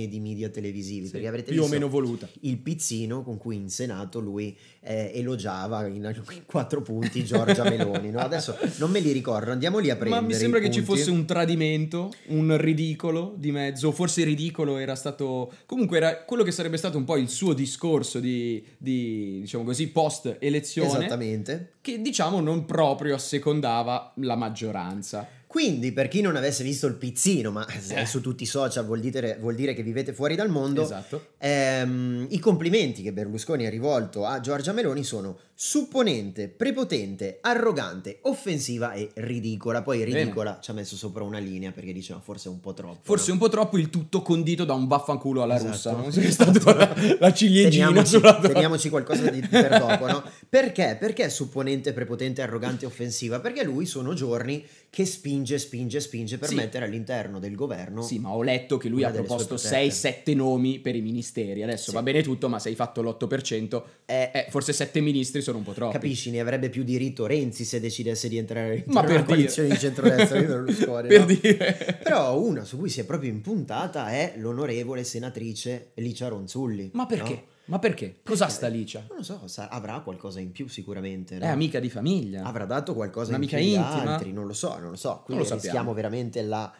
e 0.03 0.09
di 0.09 0.21
media 0.21 0.49
televisivi, 0.49 1.07
Sì, 1.07 1.13
perché 1.13 1.27
avrete 1.27 1.53
più 1.53 1.63
o 1.63 1.69
meno 1.69 1.89
voluta. 1.89 2.29
il 2.41 2.59
pizzino 2.59 3.23
con 3.23 3.39
cui 3.39 3.57
in 3.57 3.69
Senato 3.71 4.21
lui 4.21 4.57
eh, 4.81 5.13
elogiava 5.15 5.87
in, 5.87 5.97
in 5.97 6.43
quattro 6.47 6.83
punti 6.83 7.25
Giorgia 7.25 7.65
Meloni, 7.65 8.11
no? 8.11 8.19
Adesso 8.21 8.57
non 8.79 8.91
me 8.91 9.01
li 9.01 9.13
ricordo, 9.13 9.51
andiamo 9.51 9.79
lì 9.79 9.91
a 9.91 9.97
prendere 9.97 10.21
Ma 10.23 10.27
mi 10.27 10.35
sembra 10.35 10.61
che 10.61 10.71
ci 10.71 10.83
punti. 10.83 11.01
fosse 11.01 11.11
un 11.11 11.25
tradimento, 11.27 12.13
un 12.29 12.57
ridicolo 12.57 13.35
di 13.37 13.51
mezzo, 13.53 13.93
forse 13.93 14.25
ridicolo 14.25 14.77
era 14.79 14.95
stato... 14.95 15.53
Comunque 15.67 15.97
era 15.99 16.25
quello 16.25 16.43
che 16.43 16.51
sarebbe 16.53 16.77
stato 16.77 16.97
un 16.99 17.05
po' 17.05 17.17
il 17.17 17.29
suo 17.29 17.53
discorso 17.53 18.19
di, 18.21 18.63
di, 18.79 19.39
diciamo 19.41 19.65
così, 19.65 19.89
post 19.89 20.37
elezione, 20.41 20.89
Esattamente. 20.99 21.73
che 21.81 22.01
diciamo 22.01 22.41
non 22.41 22.65
proprio 22.65 23.15
assecondava 23.15 24.13
la 24.17 24.37
maggioranza. 24.37 25.27
Quindi, 25.51 25.91
per 25.91 26.07
chi 26.07 26.21
non 26.21 26.37
avesse 26.37 26.63
visto 26.63 26.87
il 26.87 26.95
pizzino, 26.95 27.51
ma 27.51 27.67
Eh. 27.67 28.07
su 28.07 28.21
tutti 28.21 28.45
i 28.45 28.47
social 28.47 28.87
vuol 28.87 29.01
dire, 29.01 29.37
vuol 29.41 29.57
dire 29.57 29.75
che 29.75 29.83
vivete 29.83 30.13
fuori 30.13 30.37
dal 30.37 30.49
mondo, 30.49 30.83
Esatto. 30.83 31.27
Ehm, 31.39 32.27
I 32.31 32.39
complimenti 32.39 33.03
che 33.03 33.13
Berlusconi 33.13 33.67
ha 33.67 33.69
rivolto 33.71 34.25
a 34.25 34.39
Giorgia 34.39 34.71
Meloni 34.73 35.03
sono 35.03 35.37
supponente, 35.53 36.49
prepotente, 36.49 37.39
arrogante, 37.41 38.19
offensiva 38.23 38.93
e 38.93 39.11
ridicola. 39.15 39.83
Poi 39.83 39.99
Bene. 40.05 40.21
ridicola 40.21 40.59
ci 40.63 40.71
ha 40.71 40.75
messo 40.75 40.95
sopra 40.97 41.25
una 41.25 41.39
linea 41.39 41.73
perché 41.73 41.93
diceva 41.93 42.21
forse 42.21 42.49
un 42.49 42.61
po' 42.61 42.73
troppo. 42.73 43.01
Forse 43.03 43.27
no? 43.29 43.33
un 43.35 43.39
po' 43.41 43.49
troppo 43.49 43.77
il 43.77 43.91
tutto 43.91 44.23
condito 44.23 44.65
da 44.65 44.73
un 44.75 44.87
vaffanculo 44.87 45.43
alla 45.43 45.57
Esatto. 45.57 45.71
russa, 45.97 46.21
no? 46.21 46.27
È 46.27 46.31
stata 46.31 46.75
la, 46.75 46.95
la 47.19 47.33
ciliegina 47.33 47.87
Teniamoci, 47.89 48.07
sulla 48.11 48.39
teniamoci 48.41 48.89
qualcosa 48.89 49.29
di, 49.29 49.41
per 49.47 49.79
dopo, 49.81 50.07
no? 50.07 50.23
Perché? 50.49 50.97
Perché 50.99 51.29
supponente, 51.29 51.93
prepotente, 51.93 52.41
arrogante 52.41 52.87
offensiva? 52.87 53.41
Perché 53.41 53.63
lui 53.65 53.85
sono 53.85 54.15
giorni 54.15 54.65
che 54.91 55.05
spinge, 55.07 55.57
spinge, 55.61 56.01
spinge 56.01 56.37
per 56.37 56.49
Sì. 56.49 56.57
mettere 56.57 56.85
all'interno 56.85 57.39
del 57.39 57.55
governo 57.55 58.03
Sì, 58.03 58.19
ma 58.19 58.31
ho 58.33 58.43
letto 58.43 58.77
che 58.77 58.89
lui 58.89 59.05
ha 59.05 59.11
proposto 59.11 59.55
protette. 59.55 59.89
6-7 59.89 60.35
nomi 60.35 60.81
per 60.81 60.97
i 60.97 61.01
ministeri. 61.01 61.63
Adesso 61.63 61.91
Sì. 61.91 61.95
va 61.97 62.03
bene 62.03 62.23
tutto, 62.23 62.49
ma 62.49 62.59
se 62.59 62.71
hai 62.71 62.75
fatto 62.75 63.01
l'8%, 63.01 63.85
Eh, 64.05 64.31
eh, 64.35 64.47
forse 64.51 64.73
7 64.73 65.01
ministri 65.01 65.43
sono 65.43 65.59
un 65.59 65.63
po' 65.65 65.73
troppi. 65.73 65.93
Capisci, 65.93 66.33
ne 66.33 66.41
avrebbe 66.41 66.69
più 66.71 66.83
diritto 66.83 67.27
Renzi 67.27 67.65
se 67.65 67.79
decidesse 67.79 68.29
di 68.29 68.37
entrare 68.39 68.75
in 68.79 68.83
Ma 68.87 69.01
una 69.03 69.09
per 69.09 69.25
coalizione 69.25 69.69
dire. 69.69 69.79
di 69.81 69.85
centrodestra 69.87 70.41
di 70.41 70.47
Berlusconi. 70.47 71.07
per 71.09 71.21
no? 71.21 71.27
dire. 71.27 71.99
Però 72.03 72.41
una 72.41 72.65
su 72.65 72.77
cui 72.77 72.89
si 72.91 72.99
è 72.99 73.05
proprio 73.05 73.31
impuntata 73.31 74.11
è 74.11 74.35
l'onorevole 74.39 75.05
senatrice 75.05 75.93
Licia 75.95 76.27
Ronzulli. 76.27 76.91
Ma 76.95 77.07
perché? 77.07 77.33
no? 77.35 77.43
Ma 77.71 77.79
perché? 77.79 78.21
Cosa 78.25 78.47
Perché? 78.47 78.53
sta 78.59 78.67
Licia? 78.67 79.05
Non 79.09 79.19
lo 79.19 79.23
so, 79.23 79.41
sa- 79.47 79.69
avrà 79.69 80.01
qualcosa 80.01 80.41
in 80.41 80.51
più 80.51 80.69
sicuramente. 80.69 81.39
no? 81.39 81.45
È 81.45 81.49
amica 81.49 81.79
di 81.79 81.89
famiglia. 81.89 82.43
Avrà 82.43 82.65
dato 82.65 82.95
qualcosa 82.95 83.31
Un'amica 83.31 83.59
in 83.59 83.65
più 83.65 83.81
intima? 83.81 84.13
altri, 84.15 84.33
non 84.33 84.47
lo 84.47 84.53
so, 84.53 84.77
non 84.79 84.91
lo 84.91 84.97
so. 84.97 85.23
Quindi 85.25 85.45
lo 85.45 85.49
sappiamo. 85.49 85.63
rischiamo 85.77 85.95
veramente 85.95 86.43
la 86.43 86.73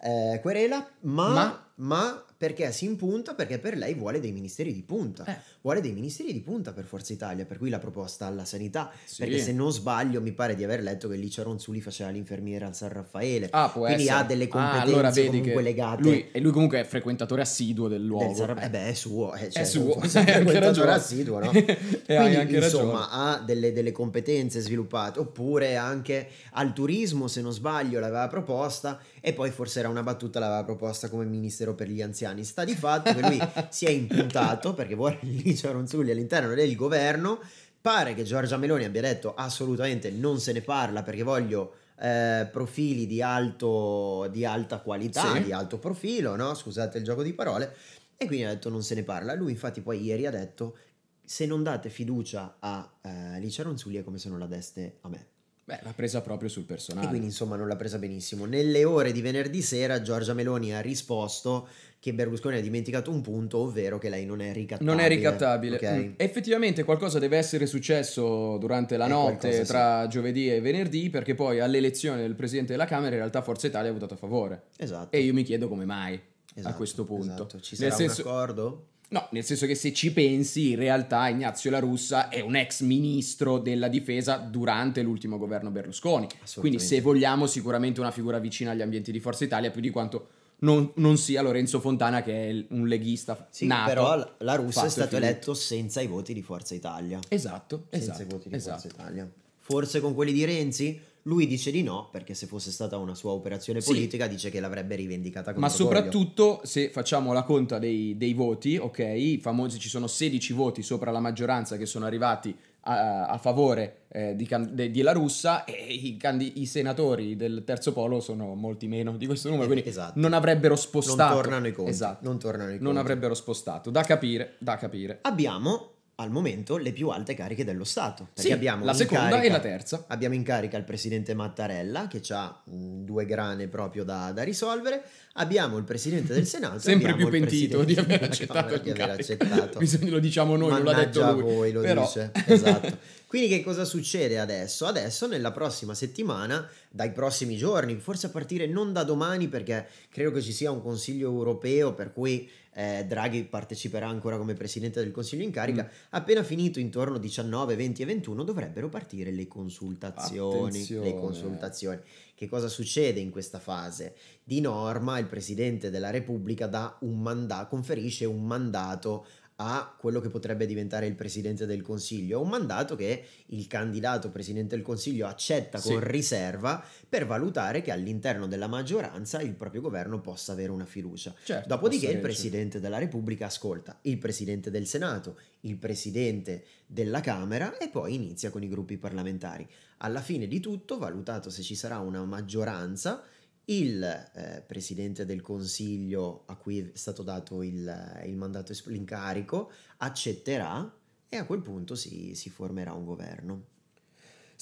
eh, 0.00 0.40
querela, 0.42 0.84
ma, 1.02 1.28
Ma? 1.32 1.66
ma 1.76 2.24
perché 2.42 2.72
si 2.72 2.86
impunta? 2.86 3.34
Perché 3.34 3.60
per 3.60 3.76
lei 3.76 3.94
vuole 3.94 4.18
dei 4.18 4.32
ministeri 4.32 4.72
di 4.74 4.82
punta. 4.82 5.24
Eh. 5.26 5.36
Vuole 5.60 5.80
dei 5.80 5.92
ministeri 5.92 6.32
di 6.32 6.40
punta 6.40 6.72
per 6.72 6.82
Forza 6.82 7.12
Italia, 7.12 7.44
per 7.44 7.56
cui 7.56 7.70
la 7.70 7.78
proposta 7.78 8.26
alla 8.26 8.44
sanità. 8.44 8.90
Sì. 9.04 9.22
Perché 9.22 9.38
se 9.38 9.52
non 9.52 9.70
sbaglio 9.70 10.20
mi 10.20 10.32
pare 10.32 10.56
di 10.56 10.64
aver 10.64 10.82
letto 10.82 11.06
che 11.06 11.14
Licia 11.14 11.44
Ronzulli 11.44 11.80
faceva 11.80 12.10
l'infermiera 12.10 12.66
al 12.66 12.74
San 12.74 12.88
Raffaele. 12.88 13.46
Ah, 13.52 13.68
può 13.68 13.84
Quindi 13.84 14.02
essere. 14.02 14.18
ha 14.18 14.24
delle 14.24 14.44
Ah, 14.44 14.48
competenze 14.48 14.90
allora 14.92 15.10
vedi 15.10 15.26
comunque 15.28 15.52
che 15.52 15.62
legate. 15.62 16.02
Lui, 16.02 16.28
e 16.32 16.40
lui 16.40 16.50
comunque 16.50 16.80
è 16.80 16.84
frequentatore 16.84 17.42
assiduo 17.42 17.86
del 17.86 18.04
luogo. 18.04 18.44
del 18.44 18.56
Eh. 18.58 18.64
eh 18.64 18.70
beh, 18.70 18.86
è 18.88 18.94
suo, 18.94 19.34
eh, 19.34 19.46
è 19.46 19.50
cioè, 19.50 19.64
suo, 19.64 20.04
se 20.08 20.18
hai 20.18 20.24
è 20.26 20.32
anche 20.32 20.50
frequentatore 20.50 20.64
ragione. 20.64 20.90
assiduo, 20.90 21.38
no? 21.38 21.52
e 21.54 22.16
hai 22.16 22.18
Quindi, 22.18 22.36
anche 22.36 22.56
insomma, 22.56 22.98
ragione. 23.02 23.06
ha 23.10 23.42
delle, 23.46 23.72
delle 23.72 23.92
competenze 23.92 24.58
sviluppate, 24.58 25.20
oppure 25.20 25.76
anche 25.76 26.28
al 26.54 26.72
turismo, 26.72 27.28
se 27.28 27.40
non 27.40 27.52
sbaglio, 27.52 28.00
l'aveva 28.00 28.26
proposta, 28.26 28.98
e 29.20 29.32
poi 29.32 29.52
forse 29.52 29.78
era 29.78 29.88
una 29.88 30.02
battuta, 30.02 30.40
l'aveva 30.40 30.64
proposta 30.64 31.08
come 31.08 31.24
ministero 31.24 31.76
per 31.76 31.88
gli 31.88 32.02
anziani. 32.02 32.31
Sta 32.44 32.64
di 32.64 32.74
fatto 32.74 33.12
che 33.14 33.20
lui 33.20 33.38
si 33.68 33.84
è 33.84 33.90
imputato, 33.90 34.74
perché 34.74 34.94
vuole 34.94 35.18
Licia 35.20 35.70
Ronzulli 35.70 36.10
all'interno 36.10 36.54
del 36.54 36.74
governo, 36.74 37.38
pare 37.80 38.14
che 38.14 38.22
Giorgia 38.22 38.56
Meloni 38.56 38.84
abbia 38.84 39.02
detto 39.02 39.34
assolutamente 39.34 40.10
non 40.10 40.40
se 40.40 40.52
ne 40.52 40.62
parla 40.62 41.02
perché 41.02 41.22
voglio... 41.22 41.74
eh, 42.02 42.48
profili 42.50 43.06
di, 43.06 43.22
alto, 43.22 44.26
di 44.32 44.44
alta 44.44 44.78
qualità, 44.80 45.34
Sì. 45.34 45.44
di 45.44 45.52
alto 45.52 45.78
profilo, 45.78 46.34
no? 46.34 46.52
scusate 46.54 46.98
il 46.98 47.04
gioco 47.04 47.22
di 47.22 47.32
parole, 47.32 47.76
e 48.16 48.26
quindi 48.26 48.44
ha 48.44 48.48
detto 48.48 48.70
non 48.70 48.82
se 48.82 48.96
ne 48.96 49.04
parla. 49.04 49.34
Lui 49.34 49.52
infatti 49.52 49.80
poi 49.82 50.02
ieri 50.02 50.26
ha 50.26 50.30
detto 50.30 50.76
se 51.24 51.46
non 51.46 51.62
date 51.62 51.90
fiducia 51.90 52.56
a 52.58 52.90
eh, 53.02 53.38
Licia 53.38 53.62
Ronzulli 53.62 53.98
è 53.98 54.02
come 54.02 54.18
se 54.18 54.28
non 54.28 54.40
la 54.40 54.46
deste 54.46 54.96
a 55.02 55.08
me. 55.08 55.26
Beh, 55.64 55.78
l'ha 55.82 55.92
presa 55.94 56.20
proprio 56.22 56.48
sul 56.48 56.62
E 56.62 56.66
personale. 56.66 57.06
quindi 57.06 57.26
insomma 57.26 57.54
non 57.56 57.68
l'ha 57.68 57.76
presa 57.76 57.98
benissimo. 57.98 58.44
Nelle 58.46 58.84
ore 58.84 59.12
di 59.12 59.20
venerdì 59.20 59.62
sera 59.62 60.02
Giorgia 60.02 60.34
Meloni 60.34 60.74
ha 60.74 60.80
risposto 60.80 61.68
che 62.00 62.12
Berlusconi 62.12 62.56
ha 62.56 62.60
dimenticato 62.60 63.12
un 63.12 63.20
punto, 63.20 63.58
ovvero 63.58 63.96
che 63.98 64.08
lei 64.08 64.26
non 64.26 64.40
è 64.40 64.52
ricattabile. 64.52 64.90
Non 64.90 65.00
è 65.00 65.06
ricattabile. 65.06 65.76
Ok? 65.76 65.90
Mm. 65.92 66.12
Effettivamente 66.16 66.82
qualcosa 66.82 67.20
deve 67.20 67.36
essere 67.36 67.66
successo 67.66 68.58
durante 68.58 68.96
la 68.96 69.06
Eh, 69.06 69.08
notte 69.08 69.36
qualcosa 69.48 69.62
sì. 69.64 69.68
tra 69.70 70.06
giovedì 70.08 70.52
e 70.52 70.60
venerdì 70.60 71.10
perché 71.10 71.36
poi 71.36 71.60
all'elezione 71.60 72.22
del 72.22 72.34
Presidente 72.34 72.72
della 72.72 72.86
Camera 72.86 73.10
in 73.12 73.18
realtà 73.18 73.40
Forza 73.40 73.68
Italia 73.68 73.90
ha 73.90 73.92
votato 73.92 74.14
a 74.14 74.16
favore. 74.16 74.64
Esatto. 74.78 75.14
E 75.16 75.20
io 75.20 75.32
mi 75.32 75.44
chiedo 75.44 75.68
come 75.68 75.84
mai 75.84 76.14
a 76.14 76.20
Esatto, 76.56 76.74
questo 76.76 77.04
punto. 77.04 77.32
esatto. 77.34 77.60
Ci 77.60 77.76
Nel 77.78 77.92
sarà 77.92 78.08
senso- 78.08 78.22
un 78.22 78.28
accordo? 78.34 78.86
No, 79.12 79.28
nel 79.32 79.44
senso 79.44 79.66
che 79.66 79.74
se 79.74 79.92
ci 79.92 80.10
pensi, 80.10 80.70
in 80.70 80.76
realtà 80.76 81.28
Ignazio 81.28 81.70
La 81.70 81.78
Russa 81.80 82.30
è 82.30 82.40
un 82.40 82.56
ex 82.56 82.80
ministro 82.80 83.58
della 83.58 83.88
difesa 83.88 84.36
durante 84.38 85.02
l'ultimo 85.02 85.36
governo 85.36 85.70
Berlusconi. 85.70 86.26
Quindi, 86.56 86.78
se 86.78 87.02
vogliamo, 87.02 87.46
sicuramente 87.46 88.00
una 88.00 88.10
figura 88.10 88.38
vicina 88.38 88.70
agli 88.70 88.80
ambienti 88.80 89.12
di 89.12 89.20
Forza 89.20 89.44
Italia, 89.44 89.70
più 89.70 89.82
di 89.82 89.90
quanto 89.90 90.28
non, 90.60 90.92
non 90.94 91.18
sia 91.18 91.42
Lorenzo 91.42 91.78
Fontana, 91.80 92.22
che 92.22 92.48
è 92.48 92.64
un 92.70 92.86
leghista 92.88 93.48
Sì, 93.50 93.66
nato. 93.66 93.88
però 93.88 94.34
la- 94.38 94.54
Russa 94.54 94.86
è 94.86 94.88
stato 94.88 95.16
eletto 95.16 95.52
senza 95.52 96.00
i 96.00 96.06
voti 96.06 96.32
di 96.32 96.40
Forza 96.42 96.74
Italia. 96.74 97.18
Esatto, 97.28 97.86
Senza 97.90 98.12
esatto. 98.12 98.22
i 98.22 98.26
voti 98.30 98.48
di 98.48 98.54
esatto. 98.54 98.80
Forza 98.80 98.96
Italia. 98.96 99.30
Forse 99.58 100.00
con 100.00 100.14
quelli 100.14 100.32
di 100.32 100.44
Renzi? 100.46 100.98
Lui 101.24 101.46
dice 101.46 101.70
di 101.70 101.82
no, 101.84 102.08
perché 102.10 102.34
se 102.34 102.46
fosse 102.46 102.70
stata 102.72 102.96
una 102.96 103.14
sua 103.14 103.30
operazione 103.30 103.80
Sì. 103.80 103.92
politica 103.92 104.26
dice 104.26 104.50
che 104.50 104.58
l'avrebbe 104.58 104.96
rivendicata 104.96 105.52
con 105.52 105.60
Ma 105.60 105.68
orgoglio. 105.68 105.84
soprattutto 105.84 106.60
se 106.64 106.88
facciamo 106.90 107.32
la 107.32 107.42
conta 107.44 107.78
dei, 107.78 108.16
dei 108.16 108.34
voti, 108.34 108.76
ok? 108.76 108.98
I 108.98 109.38
famosi 109.40 109.78
ci 109.78 109.88
sono 109.88 110.08
16 110.08 110.52
voti 110.52 110.82
sopra 110.82 111.12
la 111.12 111.20
maggioranza 111.20 111.76
che 111.76 111.86
sono 111.86 112.06
arrivati 112.06 112.56
a, 112.84 113.26
a 113.26 113.38
favore 113.38 113.98
eh, 114.08 114.34
di, 114.34 114.44
can- 114.44 114.70
de- 114.74 114.90
di 114.90 115.02
La 115.02 115.12
Russa 115.12 115.62
e 115.64 115.72
i, 115.94 116.16
candi- 116.16 116.60
i 116.60 116.66
senatori 116.66 117.36
del 117.36 117.62
terzo 117.64 117.92
polo 117.92 118.18
sono 118.18 118.56
molti 118.56 118.88
meno 118.88 119.16
di 119.16 119.26
questo 119.26 119.48
numero, 119.48 119.68
Eh, 119.68 119.72
quindi 119.74 119.88
esatto. 119.88 120.18
non 120.18 120.32
avrebbero 120.32 120.74
spostato. 120.74 121.34
Non 121.34 121.42
tornano 121.42 121.66
i 121.68 121.72
conti. 121.72 121.90
Esatto. 121.92 122.26
Non 122.28 122.40
tornano 122.40 122.70
i 122.70 122.74
Non 122.78 122.82
conti. 122.86 122.98
avrebbero 122.98 123.34
spostato. 123.34 123.90
Da 123.90 124.02
capire, 124.02 124.54
da 124.58 124.76
capire. 124.76 125.18
Abbiamo 125.22 125.90
al 126.16 126.30
momento 126.30 126.76
le 126.76 126.92
più 126.92 127.08
alte 127.08 127.34
cariche 127.34 127.64
dello 127.64 127.84
Stato. 127.84 128.28
Perché 128.34 128.50
Sì, 128.50 128.52
abbiamo 128.52 128.84
la 128.84 128.92
seconda 128.94 129.30
carica- 129.30 129.46
e 129.46 129.50
la 129.50 129.60
terza. 129.60 130.04
Abbiamo 130.08 130.34
in 130.34 130.42
carica 130.42 130.76
il 130.76 130.84
presidente 130.84 131.34
Mattarella 131.34 132.06
che 132.06 132.20
ha 132.30 132.60
due 132.64 133.24
grane 133.24 133.66
proprio 133.66 134.04
da, 134.04 134.30
da 134.32 134.42
risolvere. 134.42 135.02
Abbiamo 135.34 135.78
il 135.78 135.84
presidente 135.84 136.32
del 136.34 136.46
Senato. 136.46 136.78
Sempre 136.78 137.14
più 137.14 137.28
pentito 137.28 137.82
di 137.82 137.94
aver 137.96 138.22
accettato 138.24 138.76
di 138.78 138.90
aver 138.90 139.10
accettato. 139.10 139.78
Bisogna- 139.80 140.10
lo 140.10 140.18
diciamo 140.18 140.56
noi, 140.56 140.70
non 140.70 140.84
l'ha 140.84 140.92
detto 140.94 141.32
lui. 141.32 141.42
voi, 141.42 141.72
lo 141.72 141.80
Però- 141.80 142.02
dice. 142.04 142.30
Esatto. 142.46 142.98
Quindi 143.26 143.48
che 143.48 143.62
cosa 143.62 143.86
succede 143.86 144.38
adesso? 144.38 144.84
Adesso 144.84 145.26
nella 145.26 145.52
prossima 145.52 145.94
settimana, 145.94 146.68
dai 146.90 147.12
prossimi 147.12 147.56
giorni, 147.56 147.96
forse 147.96 148.26
a 148.26 148.28
partire 148.28 148.66
non 148.66 148.92
da 148.92 149.04
domani 149.04 149.48
perché 149.48 149.88
credo 150.10 150.32
che 150.32 150.42
ci 150.42 150.52
sia 150.52 150.70
un 150.70 150.82
Consiglio 150.82 151.28
europeo 151.30 151.94
per 151.94 152.12
cui 152.12 152.46
eh, 152.74 153.04
Draghi 153.06 153.44
parteciperà 153.44 154.08
ancora 154.08 154.36
come 154.36 154.54
Presidente 154.54 155.02
del 155.02 155.12
Consiglio 155.12 155.44
in 155.44 155.50
carica, 155.50 155.84
Mm. 155.84 155.88
appena 156.10 156.42
finito 156.42 156.80
intorno 156.80 157.18
19, 157.18 157.76
20 157.76 158.02
e 158.02 158.04
21 158.06 158.44
dovrebbero 158.44 158.88
partire 158.88 159.30
le 159.30 159.46
consultazioni. 159.46 160.86
Le 160.88 161.14
consultazioni. 161.14 162.00
Che 162.34 162.48
cosa 162.48 162.68
succede 162.68 163.20
in 163.20 163.30
questa 163.30 163.58
fase? 163.58 164.16
Di 164.42 164.60
norma 164.60 165.18
il 165.18 165.26
Presidente 165.26 165.90
della 165.90 166.10
Repubblica 166.10 166.66
dà 166.66 166.96
un 167.02 167.20
mandato, 167.20 167.68
conferisce 167.68 168.24
un 168.24 168.44
mandato 168.44 169.26
a 169.64 169.94
quello 169.96 170.20
che 170.20 170.28
potrebbe 170.28 170.66
diventare 170.66 171.06
il 171.06 171.14
Presidente 171.14 171.66
del 171.66 171.82
Consiglio, 171.82 172.40
un 172.40 172.48
mandato 172.48 172.96
che 172.96 173.24
il 173.46 173.66
candidato 173.66 174.30
Presidente 174.30 174.74
del 174.74 174.84
Consiglio 174.84 175.26
accetta 175.26 175.78
Sì. 175.78 175.92
con 175.92 176.00
riserva 176.00 176.84
per 177.08 177.26
valutare 177.26 177.80
che 177.80 177.92
all'interno 177.92 178.46
della 178.48 178.66
maggioranza 178.66 179.40
il 179.40 179.54
proprio 179.54 179.80
governo 179.80 180.20
possa 180.20 180.52
avere 180.52 180.72
una 180.72 180.84
fiducia. 180.86 181.34
Certo, 181.44 181.68
Dopodiché 181.68 182.10
il. 182.10 182.18
Presidente 182.20 182.80
della 182.80 182.98
Repubblica 182.98 183.46
ascolta 183.46 183.98
il 184.02 184.18
Presidente 184.18 184.70
del 184.70 184.86
Senato, 184.86 185.38
il 185.60 185.76
Presidente 185.76 186.64
della 186.86 187.20
Camera 187.20 187.76
e 187.78 187.88
poi 187.88 188.14
inizia 188.14 188.50
con 188.50 188.62
i 188.62 188.68
gruppi 188.68 188.96
parlamentari. 188.96 189.68
Alla 189.98 190.20
fine 190.20 190.48
di 190.48 190.58
tutto, 190.60 190.98
valutato 190.98 191.50
se 191.50 191.62
ci 191.62 191.74
sarà 191.76 191.98
una 191.98 192.24
maggioranza, 192.24 193.22
il 193.66 194.02
eh, 194.02 194.62
Presidente 194.66 195.24
del 195.24 195.40
Consiglio 195.40 196.44
a 196.46 196.56
cui 196.56 196.78
è 196.78 196.90
stato 196.94 197.22
dato 197.22 197.62
il, 197.62 198.22
il 198.24 198.36
mandato, 198.36 198.72
l'incarico, 198.86 199.70
accetterà 199.98 200.98
e 201.28 201.36
a 201.36 201.46
quel 201.46 201.62
punto 201.62 201.94
si, 201.94 202.34
si 202.34 202.50
formerà 202.50 202.92
un 202.92 203.04
governo. 203.04 203.70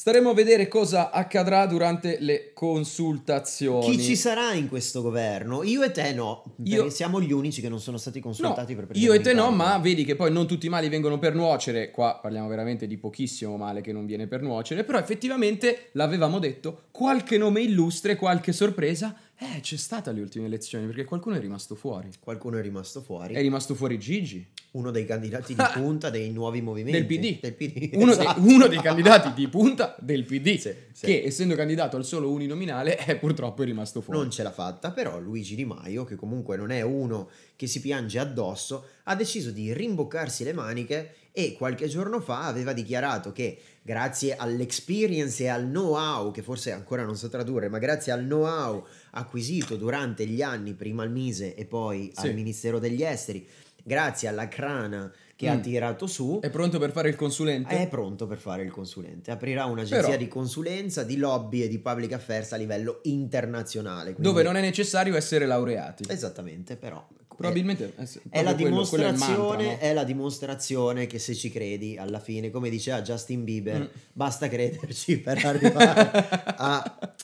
Staremo 0.01 0.31
a 0.31 0.33
vedere 0.33 0.67
cosa 0.67 1.11
accadrà 1.11 1.67
durante 1.67 2.17
le 2.21 2.53
consultazioni. 2.55 3.99
Chi 3.99 4.03
ci 4.03 4.17
sarà 4.17 4.55
in 4.55 4.67
questo 4.67 5.03
governo? 5.03 5.63
Io 5.63 5.83
e 5.83 5.91
te 5.91 6.15
no, 6.15 6.43
Io- 6.65 6.89
siamo 6.89 7.21
gli 7.21 7.33
unici 7.33 7.61
che 7.61 7.69
non 7.69 7.81
sono 7.81 7.99
stati 7.99 8.17
No, 8.17 8.25
consultati 8.25 8.75
per 8.75 8.87
prendere 8.87 8.99
io 8.99 9.13
e 9.13 9.23
te 9.23 9.35
no, 9.35 9.51
ma 9.51 9.77
vedi 9.77 10.07
che 10.07 10.17
poi 10.17 10.33
non 10.33 10.47
tutti 10.47 10.65
i 10.65 10.69
mali 10.71 10.89
vengono 10.89 11.19
per 11.19 11.35
nuocere. 11.35 11.91
Qua 11.91 12.19
parliamo 12.19 12.49
veramente 12.49 12.87
di 12.87 12.97
pochissimo 12.97 13.59
male 13.59 13.83
che 13.83 13.93
non 13.93 14.07
viene 14.07 14.27
per 14.27 14.41
nuocere. 14.41 14.85
Però 14.85 14.97
effettivamente 14.97 15.91
l'avevamo 15.93 16.39
detto: 16.39 16.85
qualche 16.93 17.37
nome 17.37 17.61
illustre, 17.61 18.17
qualche 18.17 18.53
sorpresa. 18.53 19.15
Eh, 19.37 19.61
c'è 19.61 19.77
stata 19.77 20.09
alle 20.09 20.23
ultime 20.23 20.47
elezioni 20.47 20.87
perché 20.87 21.05
qualcuno 21.05 21.37
è 21.37 21.41
rimasto 21.41 21.75
fuori. 21.75 22.09
Qualcuno 22.19 22.57
è 22.57 22.63
rimasto 22.63 23.03
fuori. 23.03 23.35
È 23.35 23.41
rimasto 23.43 23.75
fuori 23.75 23.99
Gigi, 23.99 24.47
uno 24.73 24.91
dei 24.91 25.05
candidati 25.05 25.55
di 25.55 25.63
punta 25.75 26.11
dei 26.11 26.31
nuovi 26.31 26.61
movimenti 26.61 26.99
del 26.99 27.07
PD. 27.07 27.41
Del 27.41 27.55
PD, 27.55 27.91
Uno, 27.95 28.13
esatto. 28.13 28.41
dei, 28.41 28.53
uno 28.55 28.67
dei 28.69 28.81
candidati 28.81 29.33
di 29.35 29.49
punta 29.49 29.97
del 29.99 30.25
PD. 30.25 30.57
Sì, 30.59 30.73
sì. 30.93 31.07
Che 31.07 31.23
essendo 31.25 31.55
candidato 31.57 31.97
al 31.97 32.05
solo 32.05 32.31
uninominale, 32.31 32.97
è 32.97 33.17
purtroppo 33.19 33.63
rimasto 33.63 34.01
fuori. 34.01 34.21
Non 34.21 34.31
ce 34.31 34.43
l'ha 34.43 34.53
fatta, 34.53 34.91
però 34.93 35.19
Luigi 35.19 35.55
Di 35.57 35.65
Maio, 35.65 36.05
che 36.05 36.15
comunque 36.15 36.57
non 36.57 36.71
è 36.71 36.83
uno 36.83 37.29
che 37.57 37.67
si 37.67 37.81
piange 37.81 38.19
addosso, 38.19 38.85
ha 39.05 39.15
deciso 39.17 39.51
di 39.51 39.73
rimboccarsi 39.75 40.45
le 40.45 40.53
maniche 40.53 41.15
e 41.33 41.55
qualche 41.55 41.87
giorno 41.89 42.21
fa 42.21 42.47
aveva 42.47 42.73
dichiarato 42.73 43.31
che 43.33 43.57
grazie 43.83 44.35
all'experience 44.37 45.43
e 45.43 45.49
al 45.49 45.65
know-how, 45.65 46.31
che 46.31 46.43
forse 46.43 46.71
ancora 46.73 47.03
non 47.05 47.17
so 47.17 47.29
tradurre, 47.29 47.69
ma 47.69 47.79
grazie 47.79 48.13
al 48.13 48.21
know-how 48.25 48.85
acquisito 49.13 49.77
durante 49.77 50.27
gli 50.27 50.43
anni 50.43 50.75
prima 50.75 51.03
al 51.03 51.11
Mise 51.11 51.55
e 51.55 51.65
poi 51.67 52.13
Sì. 52.15 52.27
al 52.29 52.35
Ministero 52.35 52.79
degli 52.79 53.03
Esteri, 53.03 53.47
grazie 53.91 54.29
alla 54.29 54.47
crana 54.47 55.13
che 55.35 55.49
ha 55.49 55.57
Mm. 55.57 55.61
tirato 55.63 56.07
su, 56.07 56.39
È 56.41 56.49
pronto 56.51 56.79
per 56.79 56.93
fare 56.93 57.09
il 57.09 57.17
consulente? 57.17 57.77
è 57.77 57.89
pronto 57.89 58.27
per 58.29 58.39
fare 58.39 58.63
il 58.63 58.71
consulente. 58.71 59.31
Aprirà 59.33 59.65
un'agenzia 59.65 60.01
Però- 60.03 60.17
di 60.17 60.29
consulenza, 60.29 61.03
di 61.03 61.17
lobby 61.17 61.63
e 61.63 61.69
di 61.69 61.79
public 61.81 62.13
affairs 62.13 62.53
a 62.53 62.57
livello 62.57 63.01
internazionale. 63.05 64.13
quindi- 64.13 64.23
Dove 64.23 64.43
non 64.45 64.55
è 64.57 64.61
necessario 64.61 65.17
essere 65.17 65.47
laureati. 65.47 66.05
Esattamente, 66.09 66.77
però. 66.77 67.05
Probabilmente 67.41 67.95
è, 67.97 68.03
È 68.29 68.43
la, 68.43 68.55
quello- 68.55 68.85
quello 68.87 69.05
è 69.07 69.11
mantra, 69.13 69.27
dimostrazione, 69.29 69.65
no? 69.65 69.79
è 69.79 69.93
la 69.95 70.05
dimostrazione 70.05 71.07
che 71.07 71.19
se 71.19 71.35
ci 71.35 71.51
credi 71.51 71.97
alla 71.97 72.21
fine, 72.21 72.51
come 72.51 72.69
diceva 72.69 73.01
Justin 73.01 73.45
Bieber, 73.45 73.81
Mm. 73.81 73.87
basta 74.13 74.47
crederci 74.47 75.19
per 75.21 75.43
arrivare 75.47 76.11
a, 76.59 77.15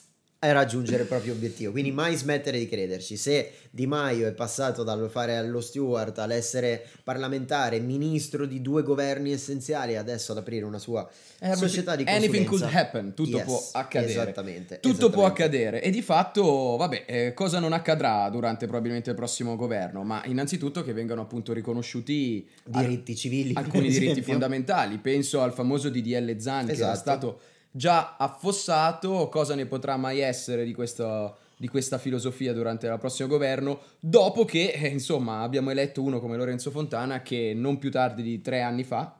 a 0.48 0.52
raggiungere 0.52 1.02
il 1.02 1.08
proprio 1.08 1.32
obiettivo. 1.32 1.72
Quindi 1.72 1.92
mai 1.92 2.16
smettere 2.16 2.58
di 2.58 2.68
crederci. 2.68 3.16
Se 3.16 3.50
Di 3.76 3.86
Maio 3.86 4.26
è 4.26 4.32
passato 4.32 4.82
dal 4.84 5.08
fare 5.10 5.36
allo 5.36 5.60
steward 5.60 6.16
all'essere 6.18 6.82
parlamentare, 7.04 7.78
ministro 7.78 8.46
di 8.46 8.62
due 8.62 8.82
governi 8.82 9.32
essenziali, 9.32 9.96
adesso 9.96 10.32
ad 10.32 10.38
aprire 10.38 10.64
una 10.64 10.78
sua 10.78 11.06
Everything- 11.40 11.68
società 11.68 11.96
di 11.96 12.04
consulenza. 12.04 12.26
anything 12.36 12.46
could 12.48 12.74
happen, 12.74 13.14
tutto 13.14 13.36
Yes, 13.36 13.44
può 13.44 13.62
accadere. 13.72 14.10
Esattamente. 14.12 14.80
Tutto 14.80 15.10
può 15.10 15.26
esattamente. 15.26 15.42
accadere 15.42 15.82
e 15.82 15.90
di 15.90 16.00
fatto, 16.00 16.76
vabbè, 16.76 17.04
eh, 17.06 17.32
cosa 17.34 17.58
non 17.58 17.74
accadrà 17.74 18.28
durante 18.30 18.66
probabilmente 18.66 19.10
il 19.10 19.16
prossimo 19.16 19.56
governo? 19.56 20.02
Ma 20.04 20.22
innanzitutto 20.24 20.82
che 20.82 20.94
vengano 20.94 21.20
appunto 21.20 21.52
riconosciuti 21.52 22.46
al- 22.72 22.82
Diritti 22.82 23.14
civili. 23.14 23.52
per 23.52 23.62
alcuni 23.64 23.88
diritti 23.90 24.22
fondamentali. 24.22 24.96
Penso 24.98 25.42
al 25.42 25.52
famoso 25.52 25.90
DDL 25.90 26.38
Zan 26.38 26.66
che 26.66 26.72
era 26.72 26.92
Esatto. 26.92 26.96
stato 26.98 27.40
già 27.76 28.16
affossato. 28.16 29.28
Cosa 29.28 29.54
ne 29.54 29.66
potrà 29.66 29.96
mai 29.96 30.20
essere 30.20 30.64
di 30.64 30.72
questo- 30.74 31.36
di 31.58 31.68
questa 31.68 31.96
filosofia 31.98 32.52
durante 32.52 32.86
il 32.86 32.98
prossimo 32.98 33.28
governo? 33.28 33.80
Dopo 33.98 34.44
che, 34.44 34.70
eh, 34.70 34.88
insomma, 34.88 35.40
abbiamo 35.40 35.70
eletto 35.70 36.02
uno 36.02 36.20
come 36.20 36.36
Lorenzo 36.36 36.70
Fontana 36.70 37.22
che 37.22 37.52
non 37.54 37.78
più 37.78 37.90
tardi 37.90 38.22
di 38.22 38.40
tre 38.40 38.60
anni 38.62 38.84
fa 38.84 39.14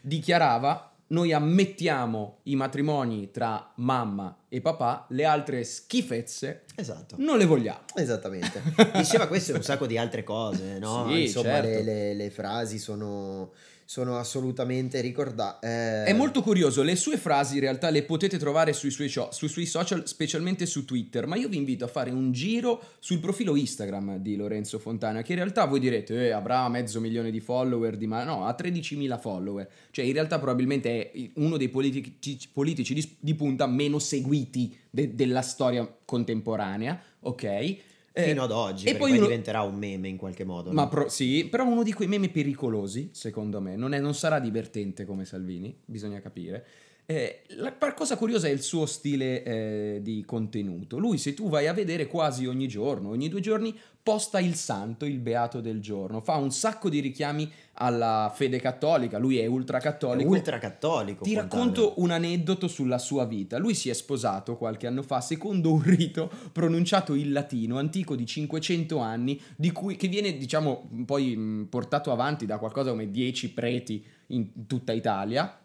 dichiarava. 0.00 0.88
Noi 1.12 1.30
ammettiamo 1.34 2.38
i 2.44 2.56
matrimoni 2.56 3.30
tra 3.30 3.70
mamma 3.76 4.34
e 4.48 4.62
papà, 4.62 5.04
le 5.10 5.26
altre 5.26 5.62
schifezze 5.62 6.62
Esatto. 6.74 7.16
non 7.18 7.36
le 7.36 7.44
vogliamo. 7.44 7.80
Esattamente. 7.94 8.62
Diceva 8.96 9.26
questo 9.26 9.52
e 9.52 9.56
un 9.56 9.62
sacco 9.62 9.86
di 9.86 9.98
altre 9.98 10.24
cose, 10.24 10.78
no? 10.78 11.06
Sì, 11.10 11.22
Insomma, 11.24 11.48
certo. 11.60 11.68
le, 11.68 11.82
le- 11.82 12.14
le 12.14 12.30
frasi 12.30 12.78
sono, 12.78 13.52
sono 13.92 14.16
assolutamente 14.16 15.02
ricordati. 15.02 15.66
Eh... 15.66 16.04
È 16.04 16.14
molto 16.14 16.40
curioso, 16.40 16.82
le 16.82 16.96
sue 16.96 17.18
frasi 17.18 17.56
in 17.56 17.60
realtà 17.60 17.90
le 17.90 18.04
potete 18.04 18.38
trovare 18.38 18.72
sui 18.72 18.90
suoi, 18.90 19.10
sui 19.10 19.48
suoi, 19.48 19.66
social, 19.66 20.08
specialmente 20.08 20.64
su 20.64 20.86
Twitter, 20.86 21.26
ma 21.26 21.36
io 21.36 21.46
vi 21.46 21.58
invito 21.58 21.84
a 21.84 21.88
fare 21.88 22.10
un 22.10 22.32
giro 22.32 22.82
sul 23.00 23.18
profilo 23.18 23.54
Instagram 23.54 24.16
di 24.16 24.34
Lorenzo 24.36 24.78
Fontana, 24.78 25.20
che 25.20 25.32
in 25.32 25.38
realtà 25.40 25.66
voi 25.66 25.78
direte 25.78 26.28
eh, 26.28 26.30
avrà 26.30 26.66
mezzo 26.70 27.00
milione 27.00 27.30
di 27.30 27.40
follower, 27.40 27.98
di 27.98 28.06
ma 28.06 28.24
no, 28.24 28.46
ha 28.46 28.56
13.000 28.58 29.20
follower, 29.20 29.68
cioè 29.90 30.06
in 30.06 30.14
realtà 30.14 30.38
probabilmente 30.38 31.10
è 31.10 31.30
uno 31.34 31.58
dei 31.58 31.68
politici, 31.68 32.48
politici 32.50 32.94
di, 32.94 33.16
di 33.20 33.34
punta 33.34 33.66
meno 33.66 33.98
seguiti 33.98 34.74
de, 34.88 35.14
della 35.14 35.42
storia 35.42 35.86
contemporanea, 36.06 36.98
ok? 37.20 37.90
Eh, 38.14 38.24
Fino 38.24 38.42
ad 38.42 38.50
oggi, 38.50 38.86
e 38.86 38.96
poi 38.96 39.12
uno... 39.12 39.22
diventerà 39.22 39.62
un 39.62 39.74
meme 39.74 40.08
in 40.08 40.18
qualche 40.18 40.44
modo. 40.44 40.70
Ma 40.70 40.82
no? 40.82 40.88
pro... 40.88 41.08
sì, 41.08 41.46
però 41.50 41.66
uno 41.66 41.82
di 41.82 41.94
quei 41.94 42.08
meme 42.08 42.28
pericolosi, 42.28 43.08
secondo 43.12 43.60
me. 43.60 43.74
Non, 43.74 43.94
è, 43.94 44.00
non 44.00 44.14
sarà 44.14 44.38
divertente 44.38 45.06
come 45.06 45.24
Salvini, 45.24 45.74
bisogna 45.84 46.20
capire. 46.20 46.66
Eh, 47.04 47.42
la 47.56 47.74
cosa 47.94 48.16
curiosa 48.16 48.46
è 48.46 48.50
il 48.50 48.62
suo 48.62 48.86
stile 48.86 49.42
eh, 49.42 49.98
di 50.02 50.24
contenuto. 50.24 50.98
Lui, 50.98 51.18
se 51.18 51.34
tu 51.34 51.48
vai 51.48 51.66
a 51.66 51.72
vedere 51.72 52.06
quasi 52.06 52.46
ogni 52.46 52.68
giorno, 52.68 53.10
ogni 53.10 53.28
due 53.28 53.40
giorni, 53.40 53.76
posta 54.02 54.40
il 54.40 54.54
santo, 54.54 55.04
il 55.04 55.18
beato 55.18 55.60
del 55.60 55.80
giorno. 55.80 56.20
Fa 56.20 56.36
un 56.36 56.50
sacco 56.50 56.88
di 56.88 57.00
richiami 57.00 57.50
alla 57.74 58.32
fede 58.34 58.60
cattolica. 58.60 59.18
Lui 59.18 59.38
è 59.38 59.46
ultracattolico. 59.46 60.28
È 60.28 60.32
ultracattolico. 60.32 61.24
Ti 61.24 61.34
racconto 61.34 61.94
un 61.96 62.12
aneddoto 62.12 62.66
sulla 62.68 62.98
sua 62.98 63.24
vita. 63.24 63.58
Lui 63.58 63.74
si 63.74 63.88
è 63.88 63.92
sposato 63.92 64.56
qualche 64.56 64.86
anno 64.86 65.02
fa 65.02 65.20
secondo 65.20 65.72
un 65.72 65.82
rito 65.82 66.30
pronunciato 66.52 67.14
in 67.14 67.32
latino, 67.32 67.78
antico 67.78 68.16
di 68.16 68.26
500 68.26 68.98
anni, 68.98 69.40
di 69.56 69.70
cui, 69.70 69.96
che 69.96 70.08
viene, 70.08 70.36
diciamo, 70.36 70.88
poi 71.04 71.66
portato 71.68 72.10
avanti 72.10 72.46
da 72.46 72.58
qualcosa 72.58 72.90
come 72.90 73.10
10 73.10 73.52
preti 73.52 74.04
in 74.28 74.66
tutta 74.66 74.92
Italia 74.92 75.56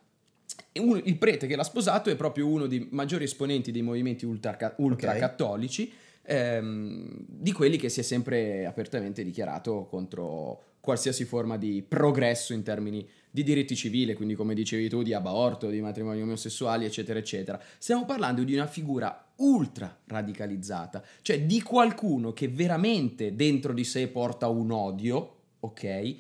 uno, 0.80 1.02
il 1.04 1.18
prete 1.18 1.48
che 1.48 1.56
l'ha 1.56 1.64
sposato 1.64 2.10
è 2.10 2.16
proprio 2.16 2.48
uno 2.48 2.68
dei 2.68 2.88
maggiori 2.92 3.24
esponenti 3.24 3.72
dei 3.72 3.82
movimenti 3.82 4.26
ultra, 4.26 4.76
ultracattolici, 4.78 5.92
okay. 6.24 6.56
ehm, 6.56 7.26
di 7.28 7.52
quelli 7.52 7.78
che 7.78 7.90
si 7.90 8.00
è 8.00 8.04
sempre 8.04 8.66
apertamente 8.66 9.24
dichiarato 9.24 9.86
contro 9.86 10.64
qualsiasi 10.88 11.26
forma 11.26 11.58
di 11.58 11.84
progresso 11.86 12.54
in 12.54 12.64
termini 12.64 13.06
di 13.30 13.44
diritti 13.44 13.76
civili, 13.76 14.14
quindi 14.14 14.36
come 14.36 14.54
dicevi 14.54 14.88
tu, 14.88 15.04
di 15.04 15.14
aborto, 15.14 15.70
di 15.70 15.82
matrimoni 15.82 16.22
omosessuali, 16.22 16.86
eccetera, 16.86 17.20
eccetera. 17.20 17.62
Stiamo 17.78 18.06
parlando 18.06 18.44
di 18.44 18.54
una 18.54 18.68
figura 18.68 19.34
ultra 19.38 19.96
radicalizzata, 20.06 21.04
cioè 21.22 21.42
di 21.42 21.62
qualcuno 21.62 22.32
che 22.32 22.48
veramente 22.48 23.36
dentro 23.36 23.74
di 23.74 23.84
sé 23.84 24.08
porta 24.08 24.48
un 24.48 24.72
odio, 24.72 25.36
ok? 25.60 26.16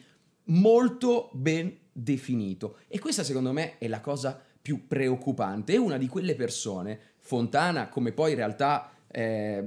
Molto 0.50 1.30
ben 1.34 1.74
definito. 2.00 2.78
E 2.88 3.00
questa 3.00 3.24
secondo 3.24 3.52
me 3.52 3.78
è 3.80 3.88
la 3.88 4.02
cosa 4.02 4.40
più 4.62 4.88
preoccupante. 4.88 5.74
È 5.74 5.78
una 5.78 5.98
di 5.98 6.08
quelle 6.08 6.36
persone, 6.36 7.00
Fontana, 7.20 7.90
come 7.90 8.12
poi 8.12 8.32
in 8.32 8.38
realtà 8.38 8.92
eh, 9.08 9.64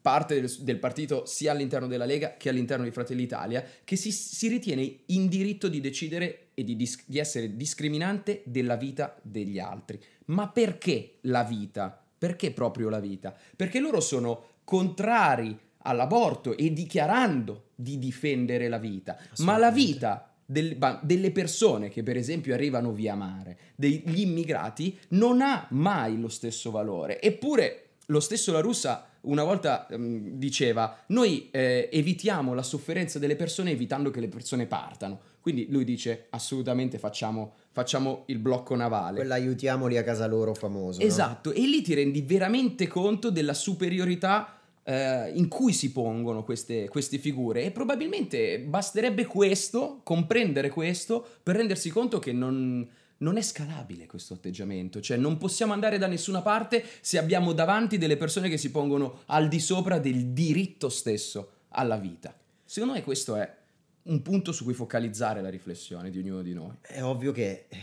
parte 0.00 0.40
del, 0.40 0.50
del, 0.60 0.78
partito 0.78 1.26
sia 1.26 1.52
all'interno 1.52 1.86
della 1.86 2.04
Lega 2.04 2.36
che 2.36 2.48
all'interno 2.48 2.84
di 2.84 2.90
Fratelli 2.90 3.22
Italia, 3.22 3.64
che 3.84 3.96
si, 3.96 4.12
si 4.12 4.48
ritiene 4.48 5.00
in 5.06 5.28
diritto 5.28 5.68
di 5.68 5.80
decidere 5.80 6.48
e 6.54 6.64
di, 6.64 6.76
dis, 6.76 7.04
di 7.06 7.18
essere 7.18 7.56
discriminante 7.56 8.42
della 8.44 8.76
vita 8.76 9.16
degli 9.22 9.58
altri. 9.58 10.00
Ma 10.26 10.48
perché 10.48 11.18
la 11.22 11.42
vita? 11.42 12.02
Perché 12.16 12.52
proprio 12.52 12.88
la 12.88 13.00
vita? 13.00 13.36
Perché 13.56 13.80
loro 13.80 14.00
sono 14.00 14.52
contrari 14.64 15.58
all'aborto 15.78 16.56
e 16.56 16.72
dichiarando 16.72 17.70
di 17.74 17.98
difendere 17.98 18.68
la 18.68 18.78
vita, 18.78 19.18
ma 19.38 19.58
la 19.58 19.70
vita 19.70 20.33
del, 20.44 20.76
delle 21.02 21.30
persone 21.30 21.88
che 21.88 22.02
per 22.02 22.16
esempio 22.16 22.54
arrivano 22.54 22.92
via 22.92 23.14
mare, 23.14 23.58
degli 23.74 24.20
immigrati, 24.20 24.96
non 25.10 25.40
ha 25.40 25.66
mai 25.70 26.18
lo 26.18 26.28
stesso 26.28 26.70
valore. 26.70 27.20
Eppure 27.20 27.80
lo 28.06 28.20
stesso 28.20 28.52
La 28.52 28.60
Russa 28.60 29.08
una 29.24 29.44
volta 29.44 29.86
um, 29.90 30.32
diceva 30.32 31.02
noi 31.08 31.48
eh, 31.50 31.88
evitiamo 31.90 32.54
la 32.54 32.62
sofferenza 32.62 33.18
delle 33.18 33.36
persone 33.36 33.70
evitando 33.70 34.10
che 34.10 34.20
le 34.20 34.28
persone 34.28 34.66
partano. 34.66 35.20
Quindi 35.40 35.66
lui 35.70 35.84
dice 35.84 36.26
assolutamente 36.30 36.98
facciamo, 36.98 37.54
facciamo 37.70 38.24
il 38.26 38.38
blocco 38.38 38.74
navale. 38.74 39.16
Quella 39.16 39.34
aiutiamoli 39.34 39.98
a 39.98 40.02
casa 40.02 40.26
loro 40.26 40.54
famoso. 40.54 41.00
Esatto, 41.00 41.50
no? 41.50 41.56
e 41.56 41.60
lì 41.66 41.82
ti 41.82 41.94
rendi 41.94 42.22
veramente 42.22 42.86
conto 42.86 43.30
della 43.30 43.54
superiorità 43.54 44.58
eh, 44.84 45.32
in 45.34 45.48
cui 45.48 45.72
si 45.72 45.92
pongono 45.92 46.44
queste, 46.44 46.88
queste, 46.88 47.18
figure 47.18 47.64
e 47.64 47.70
probabilmente 47.70 48.60
basterebbe 48.60 49.26
questo, 49.26 50.00
comprendere 50.02 50.68
questo, 50.68 51.26
per 51.42 51.56
rendersi 51.56 51.90
conto 51.90 52.18
che 52.18 52.32
non, 52.32 52.86
non 53.18 53.36
è 53.36 53.42
scalabile 53.42 54.06
questo 54.06 54.34
atteggiamento, 54.34 55.00
cioè 55.00 55.16
non 55.16 55.38
possiamo 55.38 55.72
andare 55.72 55.98
da 55.98 56.06
nessuna 56.06 56.42
parte 56.42 56.84
se 57.00 57.18
abbiamo 57.18 57.52
davanti 57.52 57.98
delle 57.98 58.16
persone 58.16 58.48
che 58.48 58.58
si 58.58 58.70
pongono 58.70 59.22
al 59.26 59.48
di 59.48 59.60
sopra 59.60 59.98
del 59.98 60.26
diritto 60.28 60.88
stesso 60.88 61.50
alla 61.68 61.96
vita. 61.96 62.36
Secondo 62.64 62.94
me 62.94 63.02
questo 63.02 63.36
è 63.36 63.56
un 64.02 64.20
punto 64.20 64.52
su 64.52 64.64
cui 64.64 64.74
focalizzare 64.74 65.40
la 65.40 65.48
riflessione 65.48 66.10
di 66.10 66.18
ognuno 66.18 66.42
di 66.42 66.52
noi. 66.52 66.76
È 66.82 67.02
ovvio 67.02 67.32
che 67.32 67.66
eh, 67.68 67.78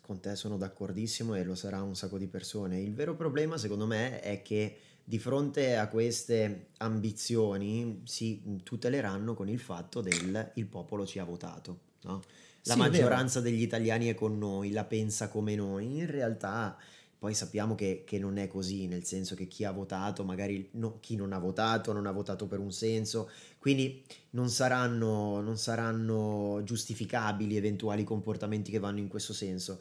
con 0.00 0.20
te 0.20 0.34
sono 0.36 0.56
d'accordissimo 0.56 1.34
e 1.34 1.44
lo 1.44 1.54
sarà 1.54 1.82
un 1.82 1.94
sacco 1.94 2.16
di 2.16 2.26
persone. 2.26 2.80
Il 2.80 2.94
vero 2.94 3.14
problema 3.14 3.58
secondo 3.58 3.86
me 3.86 4.20
è 4.20 4.40
che 4.40 4.76
di 5.10 5.18
fronte 5.18 5.76
a 5.76 5.88
queste 5.88 6.66
ambizioni 6.76 8.02
si 8.04 8.60
tuteleranno 8.62 9.34
con 9.34 9.48
il 9.48 9.58
fatto 9.58 10.00
del 10.00 10.52
il 10.54 10.66
popolo 10.66 11.04
ci 11.04 11.18
ha 11.18 11.24
votato. 11.24 11.80
No? 12.02 12.22
La 12.62 12.74
sì, 12.74 12.78
maggioranza 12.78 13.40
degli 13.40 13.60
italiani 13.60 14.06
è 14.06 14.14
con 14.14 14.38
noi, 14.38 14.70
la 14.70 14.84
pensa 14.84 15.28
come 15.28 15.56
noi. 15.56 15.96
In 15.96 16.08
realtà 16.08 16.78
poi 17.18 17.34
sappiamo 17.34 17.74
che, 17.74 18.04
che 18.06 18.20
non 18.20 18.38
è 18.38 18.46
così, 18.46 18.86
nel 18.86 19.02
senso 19.02 19.34
che 19.34 19.48
chi 19.48 19.64
ha 19.64 19.72
votato, 19.72 20.22
magari 20.22 20.68
no, 20.74 21.00
chi 21.00 21.16
non 21.16 21.32
ha 21.32 21.38
votato, 21.38 21.92
non 21.92 22.06
ha 22.06 22.12
votato 22.12 22.46
per 22.46 22.60
un 22.60 22.70
senso, 22.70 23.28
quindi 23.58 24.04
non 24.30 24.48
saranno, 24.48 25.40
non 25.40 25.58
saranno 25.58 26.60
giustificabili 26.62 27.56
eventuali 27.56 28.04
comportamenti 28.04 28.70
che 28.70 28.78
vanno 28.78 29.00
in 29.00 29.08
questo 29.08 29.32
senso. 29.32 29.80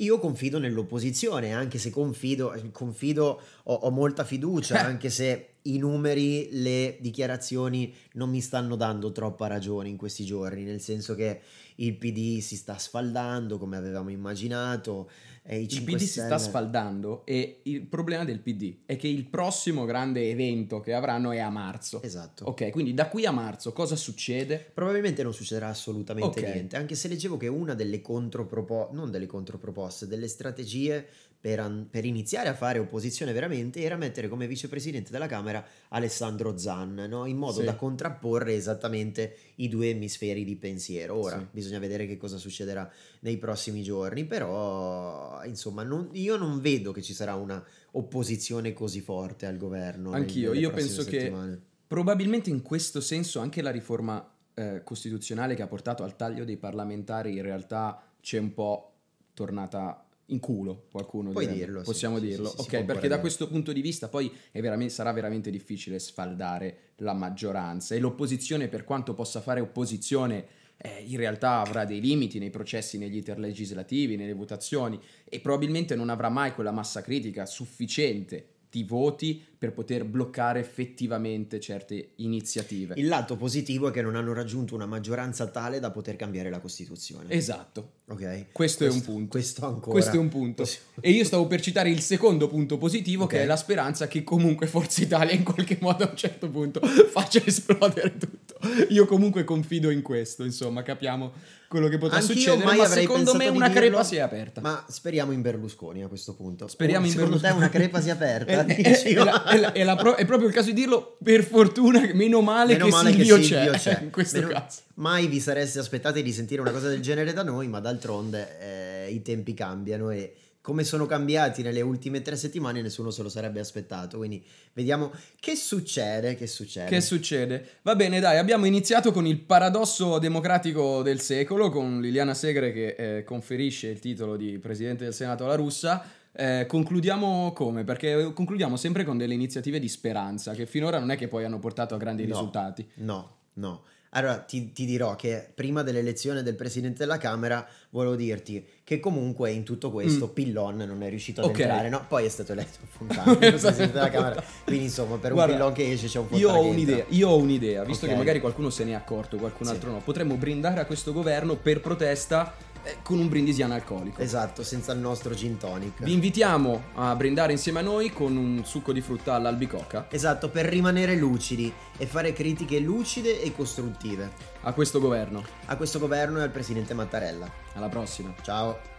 Io 0.00 0.18
confido 0.18 0.58
nell'opposizione, 0.58 1.52
anche 1.52 1.78
se 1.78 1.90
confido, 1.90 2.54
confido 2.72 3.40
ho, 3.64 3.74
ho 3.74 3.90
molta 3.90 4.24
fiducia, 4.24 4.84
anche 4.84 5.10
se 5.10 5.54
i 5.62 5.78
numeri, 5.78 6.48
le 6.52 6.98
dichiarazioni 7.00 7.92
non 8.12 8.30
mi 8.30 8.40
stanno 8.40 8.76
dando 8.76 9.10
troppa 9.10 9.48
ragione 9.48 9.88
in 9.88 9.96
questi 9.96 10.24
giorni, 10.24 10.62
nel 10.62 10.80
senso 10.80 11.14
che 11.14 11.40
il 11.76 11.96
PD 11.96 12.38
si 12.40 12.56
sta 12.56 12.78
sfaldando 12.78 13.58
come 13.58 13.76
avevamo 13.76 14.10
immaginato, 14.10 15.10
il 15.56 15.82
PD 15.82 15.96
si 15.96 16.20
sta 16.20 16.36
sfaldando 16.38 17.24
e 17.24 17.60
il 17.62 17.82
problema 17.86 18.24
del 18.24 18.40
PD 18.40 18.80
è 18.84 18.96
che 18.96 19.08
il 19.08 19.24
prossimo 19.26 19.84
grande 19.84 20.28
evento 20.30 20.80
che 20.80 20.92
avranno 20.92 21.30
è 21.32 21.38
a 21.38 21.48
marzo. 21.50 22.02
Esatto. 22.02 22.44
Ok, 22.44 22.70
quindi 22.70 22.92
da 22.92 23.08
qui 23.08 23.24
a 23.24 23.30
marzo 23.30 23.72
cosa 23.72 23.96
succede? 23.96 24.70
Probabilmente 24.74 25.22
non 25.22 25.32
succederà 25.32 25.68
assolutamente 25.68 26.40
okay. 26.40 26.52
niente, 26.52 26.76
anche 26.76 26.94
se 26.94 27.08
leggevo 27.08 27.36
che 27.36 27.46
una 27.46 27.74
delle 27.74 28.02
controproposte, 28.02 28.94
non 28.94 29.10
delle 29.10 29.26
controproposte, 29.26 30.06
delle 30.06 30.28
strategie 30.28 31.06
per, 31.40 31.86
per, 31.88 32.04
iniziare 32.04 32.48
a 32.48 32.54
fare 32.54 32.80
opposizione 32.80 33.32
veramente 33.32 33.80
era 33.80 33.96
mettere 33.96 34.28
come 34.28 34.48
vicepresidente 34.48 35.12
della 35.12 35.28
Camera 35.28 35.64
Alessandro 35.90 36.58
Zan, 36.58 37.06
no? 37.08 37.26
in 37.26 37.36
modo 37.36 37.60
sì. 37.60 37.64
da 37.64 37.76
contrapporre 37.76 38.54
esattamente 38.54 39.36
i 39.56 39.68
due 39.68 39.90
emisferi 39.90 40.44
di 40.44 40.56
pensiero. 40.56 41.16
Ora 41.16 41.38
sì. 41.38 41.46
bisogna 41.50 41.78
vedere 41.78 42.06
che 42.06 42.16
cosa 42.16 42.38
succederà 42.38 42.90
nei 43.20 43.38
prossimi 43.38 43.82
giorni, 43.82 44.24
però 44.24 45.42
insomma 45.44 45.84
non, 45.84 46.08
io 46.12 46.36
non 46.36 46.60
vedo 46.60 46.90
che 46.90 47.02
ci 47.02 47.14
sarà 47.14 47.34
una 47.34 47.64
opposizione 47.92 48.72
così 48.72 49.00
forte 49.00 49.46
al 49.46 49.56
governo. 49.56 50.10
Anch'io, 50.10 50.52
io 50.52 50.70
penso 50.70 51.02
settimane. 51.02 51.54
che 51.54 51.60
probabilmente 51.86 52.50
in 52.50 52.62
questo 52.62 53.00
senso 53.00 53.38
anche 53.38 53.62
la 53.62 53.70
riforma 53.70 54.28
eh, 54.54 54.82
costituzionale 54.82 55.54
che 55.54 55.62
ha 55.62 55.68
portato 55.68 56.02
al 56.02 56.16
taglio 56.16 56.44
dei 56.44 56.56
parlamentari 56.56 57.36
in 57.36 57.42
realtà 57.42 58.02
c'è 58.20 58.38
un 58.38 58.52
po' 58.52 58.92
tornata 59.32 60.07
in 60.30 60.40
culo 60.40 60.86
qualcuno 60.90 61.30
Puoi 61.30 61.46
dirlo 61.46 61.82
possiamo 61.82 62.18
sì, 62.18 62.26
dirlo. 62.26 62.48
sì, 62.48 62.56
sì, 62.56 62.76
ok 62.76 62.84
perché 62.84 63.08
da 63.08 63.20
questo 63.20 63.48
punto 63.48 63.72
di 63.72 63.80
vista 63.80 64.08
poi 64.08 64.30
veramente, 64.52 64.92
sarà 64.92 65.12
veramente 65.12 65.50
difficile 65.50 65.98
sfaldare 65.98 66.92
la 66.96 67.12
maggioranza 67.12 67.94
e 67.94 67.98
l'opposizione 67.98 68.68
per 68.68 68.84
quanto 68.84 69.14
possa 69.14 69.40
fare 69.40 69.60
opposizione 69.60 70.46
eh, 70.76 71.02
in 71.06 71.16
realtà 71.16 71.60
avrà 71.60 71.84
dei 71.84 72.00
limiti 72.00 72.38
nei 72.38 72.50
processi, 72.50 72.98
negli 72.98 73.16
iter 73.16 73.38
legislativi, 73.38 74.16
nelle 74.16 74.32
votazioni 74.32 75.00
e 75.24 75.40
probabilmente 75.40 75.96
non 75.96 76.08
avrà 76.08 76.28
mai 76.28 76.52
quella 76.52 76.70
massa 76.70 77.02
critica 77.02 77.46
sufficiente 77.46 78.56
di 78.70 78.84
voti 78.84 79.42
per 79.58 79.72
poter 79.72 80.04
bloccare 80.04 80.60
effettivamente 80.60 81.58
certe 81.58 82.10
iniziative. 82.16 82.94
Il 82.96 83.08
lato 83.08 83.36
positivo 83.36 83.88
è 83.88 83.90
che 83.90 84.02
non 84.02 84.14
hanno 84.14 84.32
raggiunto 84.32 84.74
una 84.74 84.86
maggioranza 84.86 85.46
tale 85.48 85.80
da 85.80 85.90
poter 85.90 86.14
cambiare 86.16 86.48
la 86.48 86.60
Costituzione. 86.60 87.30
Esatto. 87.30 87.92
Ok. 88.06 88.52
Questo, 88.52 88.52
questo 88.52 88.84
è 88.84 88.88
un 88.88 89.02
punto. 89.02 89.28
Questo 89.30 89.66
ancora. 89.66 89.90
Questo 89.90 90.16
è 90.16 90.18
un 90.18 90.28
punto. 90.28 90.64
E 91.00 91.10
io 91.10 91.24
stavo 91.24 91.46
per 91.46 91.60
citare 91.60 91.90
il 91.90 92.00
secondo 92.00 92.46
punto 92.46 92.78
positivo, 92.78 93.24
okay. 93.24 93.38
che 93.38 93.44
è 93.44 93.46
la 93.46 93.56
speranza 93.56 94.06
che 94.06 94.22
comunque 94.22 94.66
Forza 94.66 95.02
Italia 95.02 95.32
in 95.32 95.42
qualche 95.42 95.78
modo 95.80 96.04
a 96.04 96.10
un 96.10 96.16
certo 96.16 96.48
punto 96.48 96.80
faccia 97.10 97.42
esplodere 97.44 98.16
tutto. 98.16 98.47
io 98.90 99.04
comunque 99.06 99.44
confido 99.44 99.90
in 99.90 100.02
questo, 100.02 100.44
insomma, 100.44 100.82
capiamo 100.82 101.32
quello 101.68 101.88
che 101.88 101.98
potrà 101.98 102.16
Anch'io 102.16 102.34
succedere, 102.34 102.64
mai 102.64 102.78
ma 102.78 102.86
secondo 102.86 103.34
me 103.34 103.48
una 103.48 103.66
dirlo, 103.68 103.80
crepa 103.82 104.02
si 104.04 104.16
è 104.16 104.20
aperta. 104.20 104.60
Ma 104.62 104.84
speriamo 104.88 105.32
in 105.32 105.42
Berlusconi 105.42 106.02
a 106.02 106.08
questo 106.08 106.34
punto. 106.34 106.66
Speriamo 106.66 107.04
in 107.04 107.12
Secondo 107.12 107.36
Berlusconi. 107.36 107.60
te 107.60 107.66
una 107.66 107.78
crepa 107.84 108.00
si 108.00 108.08
è 108.08 108.12
aperta? 108.12 108.64
È, 108.64 109.02
è- 109.02 109.14
la- 109.14 109.44
è 109.44 109.58
la- 109.58 109.84
la 109.84 109.96
pro- 109.96 110.16
è 110.16 110.24
proprio 110.24 110.48
il 110.48 110.54
caso 110.54 110.68
di 110.68 110.72
dirlo, 110.74 111.16
per 111.22 111.44
fortuna, 111.44 112.00
meno 112.14 112.40
male, 112.40 112.72
Meno 112.72 112.86
che, 112.86 112.90
male 112.90 113.10
Silvio 113.12 113.36
che 113.36 113.42
Silvio 113.42 113.70
c'è, 113.72 113.78
c'è. 113.96 114.00
in 114.02 114.10
questo 114.10 114.38
Meno- 114.38 114.48
caso. 114.52 114.80
Mai 114.94 115.26
vi 115.26 115.40
sareste 115.40 115.78
aspettati 115.78 116.22
di 116.22 116.32
sentire 116.32 116.60
una 116.62 116.70
cosa 116.70 116.88
del 116.88 117.00
genere 117.00 117.32
da 117.34 117.42
noi, 117.42 117.68
ma 117.68 117.80
d'altronde 117.80 118.58
eh, 119.06 119.10
i 119.12 119.20
tempi 119.22 119.52
cambiano 119.54 120.10
e 120.10 120.34
come 120.68 120.84
sono 120.84 121.06
cambiati 121.06 121.62
nelle 121.62 121.80
ultime 121.80 122.20
tre 122.20 122.36
settimane 122.36 122.82
nessuno 122.82 123.10
se 123.10 123.22
lo 123.22 123.30
sarebbe 123.30 123.58
aspettato. 123.58 124.18
Quindi 124.18 124.44
vediamo 124.74 125.10
che 125.40 125.56
succede, 125.56 126.34
che 126.34 126.46
succede. 126.46 126.90
Che 126.90 127.00
succede? 127.00 127.66
Va 127.80 127.96
bene, 127.96 128.20
dai, 128.20 128.36
abbiamo 128.36 128.66
iniziato 128.66 129.10
con 129.10 129.24
il 129.26 129.38
paradosso 129.40 130.18
democratico 130.18 131.00
del 131.00 131.20
secolo, 131.20 131.70
con 131.70 132.02
Liliana 132.02 132.34
Segre 132.34 132.70
che 132.74 132.96
eh, 132.98 133.24
conferisce 133.24 133.86
il 133.88 133.98
titolo 133.98 134.36
di 134.36 134.58
Presidente 134.58 135.04
del 135.04 135.14
Senato 135.14 135.46
alla 135.46 135.54
russa. 135.54 136.04
Eh, 136.32 136.66
concludiamo 136.68 137.54
come? 137.54 137.84
Perché 137.84 138.30
concludiamo 138.34 138.76
sempre 138.76 139.04
con 139.04 139.16
delle 139.16 139.32
iniziative 139.32 139.78
di 139.80 139.88
speranza, 139.88 140.52
che 140.52 140.66
finora 140.66 140.98
non 140.98 141.10
è 141.10 141.16
che 141.16 141.28
poi 141.28 141.44
hanno 141.44 141.58
portato 141.58 141.94
a 141.94 141.96
grandi 141.96 142.26
No. 142.26 142.34
risultati. 142.34 142.86
No, 142.96 143.36
no. 143.54 143.84
Allora 144.10 144.38
ti, 144.38 144.72
ti 144.72 144.86
dirò 144.86 145.16
che 145.16 145.46
prima 145.54 145.82
dell'elezione 145.82 146.42
del 146.42 146.54
presidente 146.54 146.98
della 146.98 147.18
Camera 147.18 147.66
volevo 147.90 148.16
dirti 148.16 148.64
che 148.82 149.00
comunque 149.00 149.50
in 149.50 149.64
tutto 149.64 149.90
questo 149.90 150.28
Pillon 150.30 150.76
non 150.76 151.02
è 151.02 151.08
riuscito 151.10 151.40
ad 151.42 151.48
Mm. 151.48 151.50
Ok. 151.50 151.58
entrare, 151.60 151.88
no? 151.90 152.04
Poi 152.08 152.24
è 152.24 152.28
stato 152.28 152.52
eletto 152.52 152.78
Fontana, 152.90 153.32
il 153.32 153.36
presidente 153.38 153.92
della 153.92 154.08
Camera. 154.10 154.42
Quindi 154.64 154.84
insomma, 154.84 155.16
per 155.16 155.32
Guarda, 155.32 155.52
un 155.52 155.58
Pillon 155.58 155.72
che 155.74 155.92
esce 155.92 156.06
c'è 156.06 156.18
un 156.18 156.26
Io 156.30 156.48
Fontana 156.48 156.58
ho 156.58 156.62
che 156.62 156.68
un'idea, 156.68 157.04
io 157.08 157.28
ho 157.28 157.36
un'idea, 157.36 157.84
visto 157.84 158.04
Ok. 158.06 158.12
che 158.12 158.16
magari 158.16 158.40
qualcuno 158.40 158.70
se 158.70 158.84
ne 158.84 158.92
è 158.92 158.94
accorto, 158.94 159.36
qualcun 159.36 159.66
Sì. 159.66 159.72
altro 159.72 159.90
no. 159.90 159.98
Potremmo 159.98 160.34
brindare 160.36 160.80
a 160.80 160.86
questo 160.86 161.12
governo 161.12 161.56
per 161.56 161.80
protesta 161.80 162.54
con 163.02 163.18
un 163.18 163.28
brindisi 163.28 163.62
analcolico. 163.62 164.20
Esatto, 164.20 164.62
senza 164.62 164.92
il 164.92 164.98
nostro 164.98 165.34
gin 165.34 165.56
tonic. 165.56 166.02
Vi 166.02 166.12
invitiamo 166.12 166.82
a 166.94 167.14
brindare 167.14 167.52
insieme 167.52 167.80
a 167.80 167.82
noi 167.82 168.12
con 168.12 168.36
un 168.36 168.62
succo 168.64 168.92
di 168.92 169.00
frutta 169.00 169.34
all'albicocca 169.34 170.06
Esatto, 170.10 170.48
per 170.48 170.66
rimanere 170.66 171.16
lucidi 171.16 171.72
e 171.96 172.06
fare 172.06 172.32
critiche 172.32 172.78
lucide 172.78 173.40
e 173.42 173.54
costruttive 173.54 174.30
a 174.62 174.72
questo 174.72 175.00
governo. 175.00 175.42
a 175.66 175.76
questo 175.76 175.98
governo 175.98 176.38
e 176.38 176.42
al 176.42 176.50
presidente 176.50 176.94
Mattarella. 176.94 177.50
Alla 177.74 177.88
prossima. 177.88 178.34
Ciao. 178.42 178.97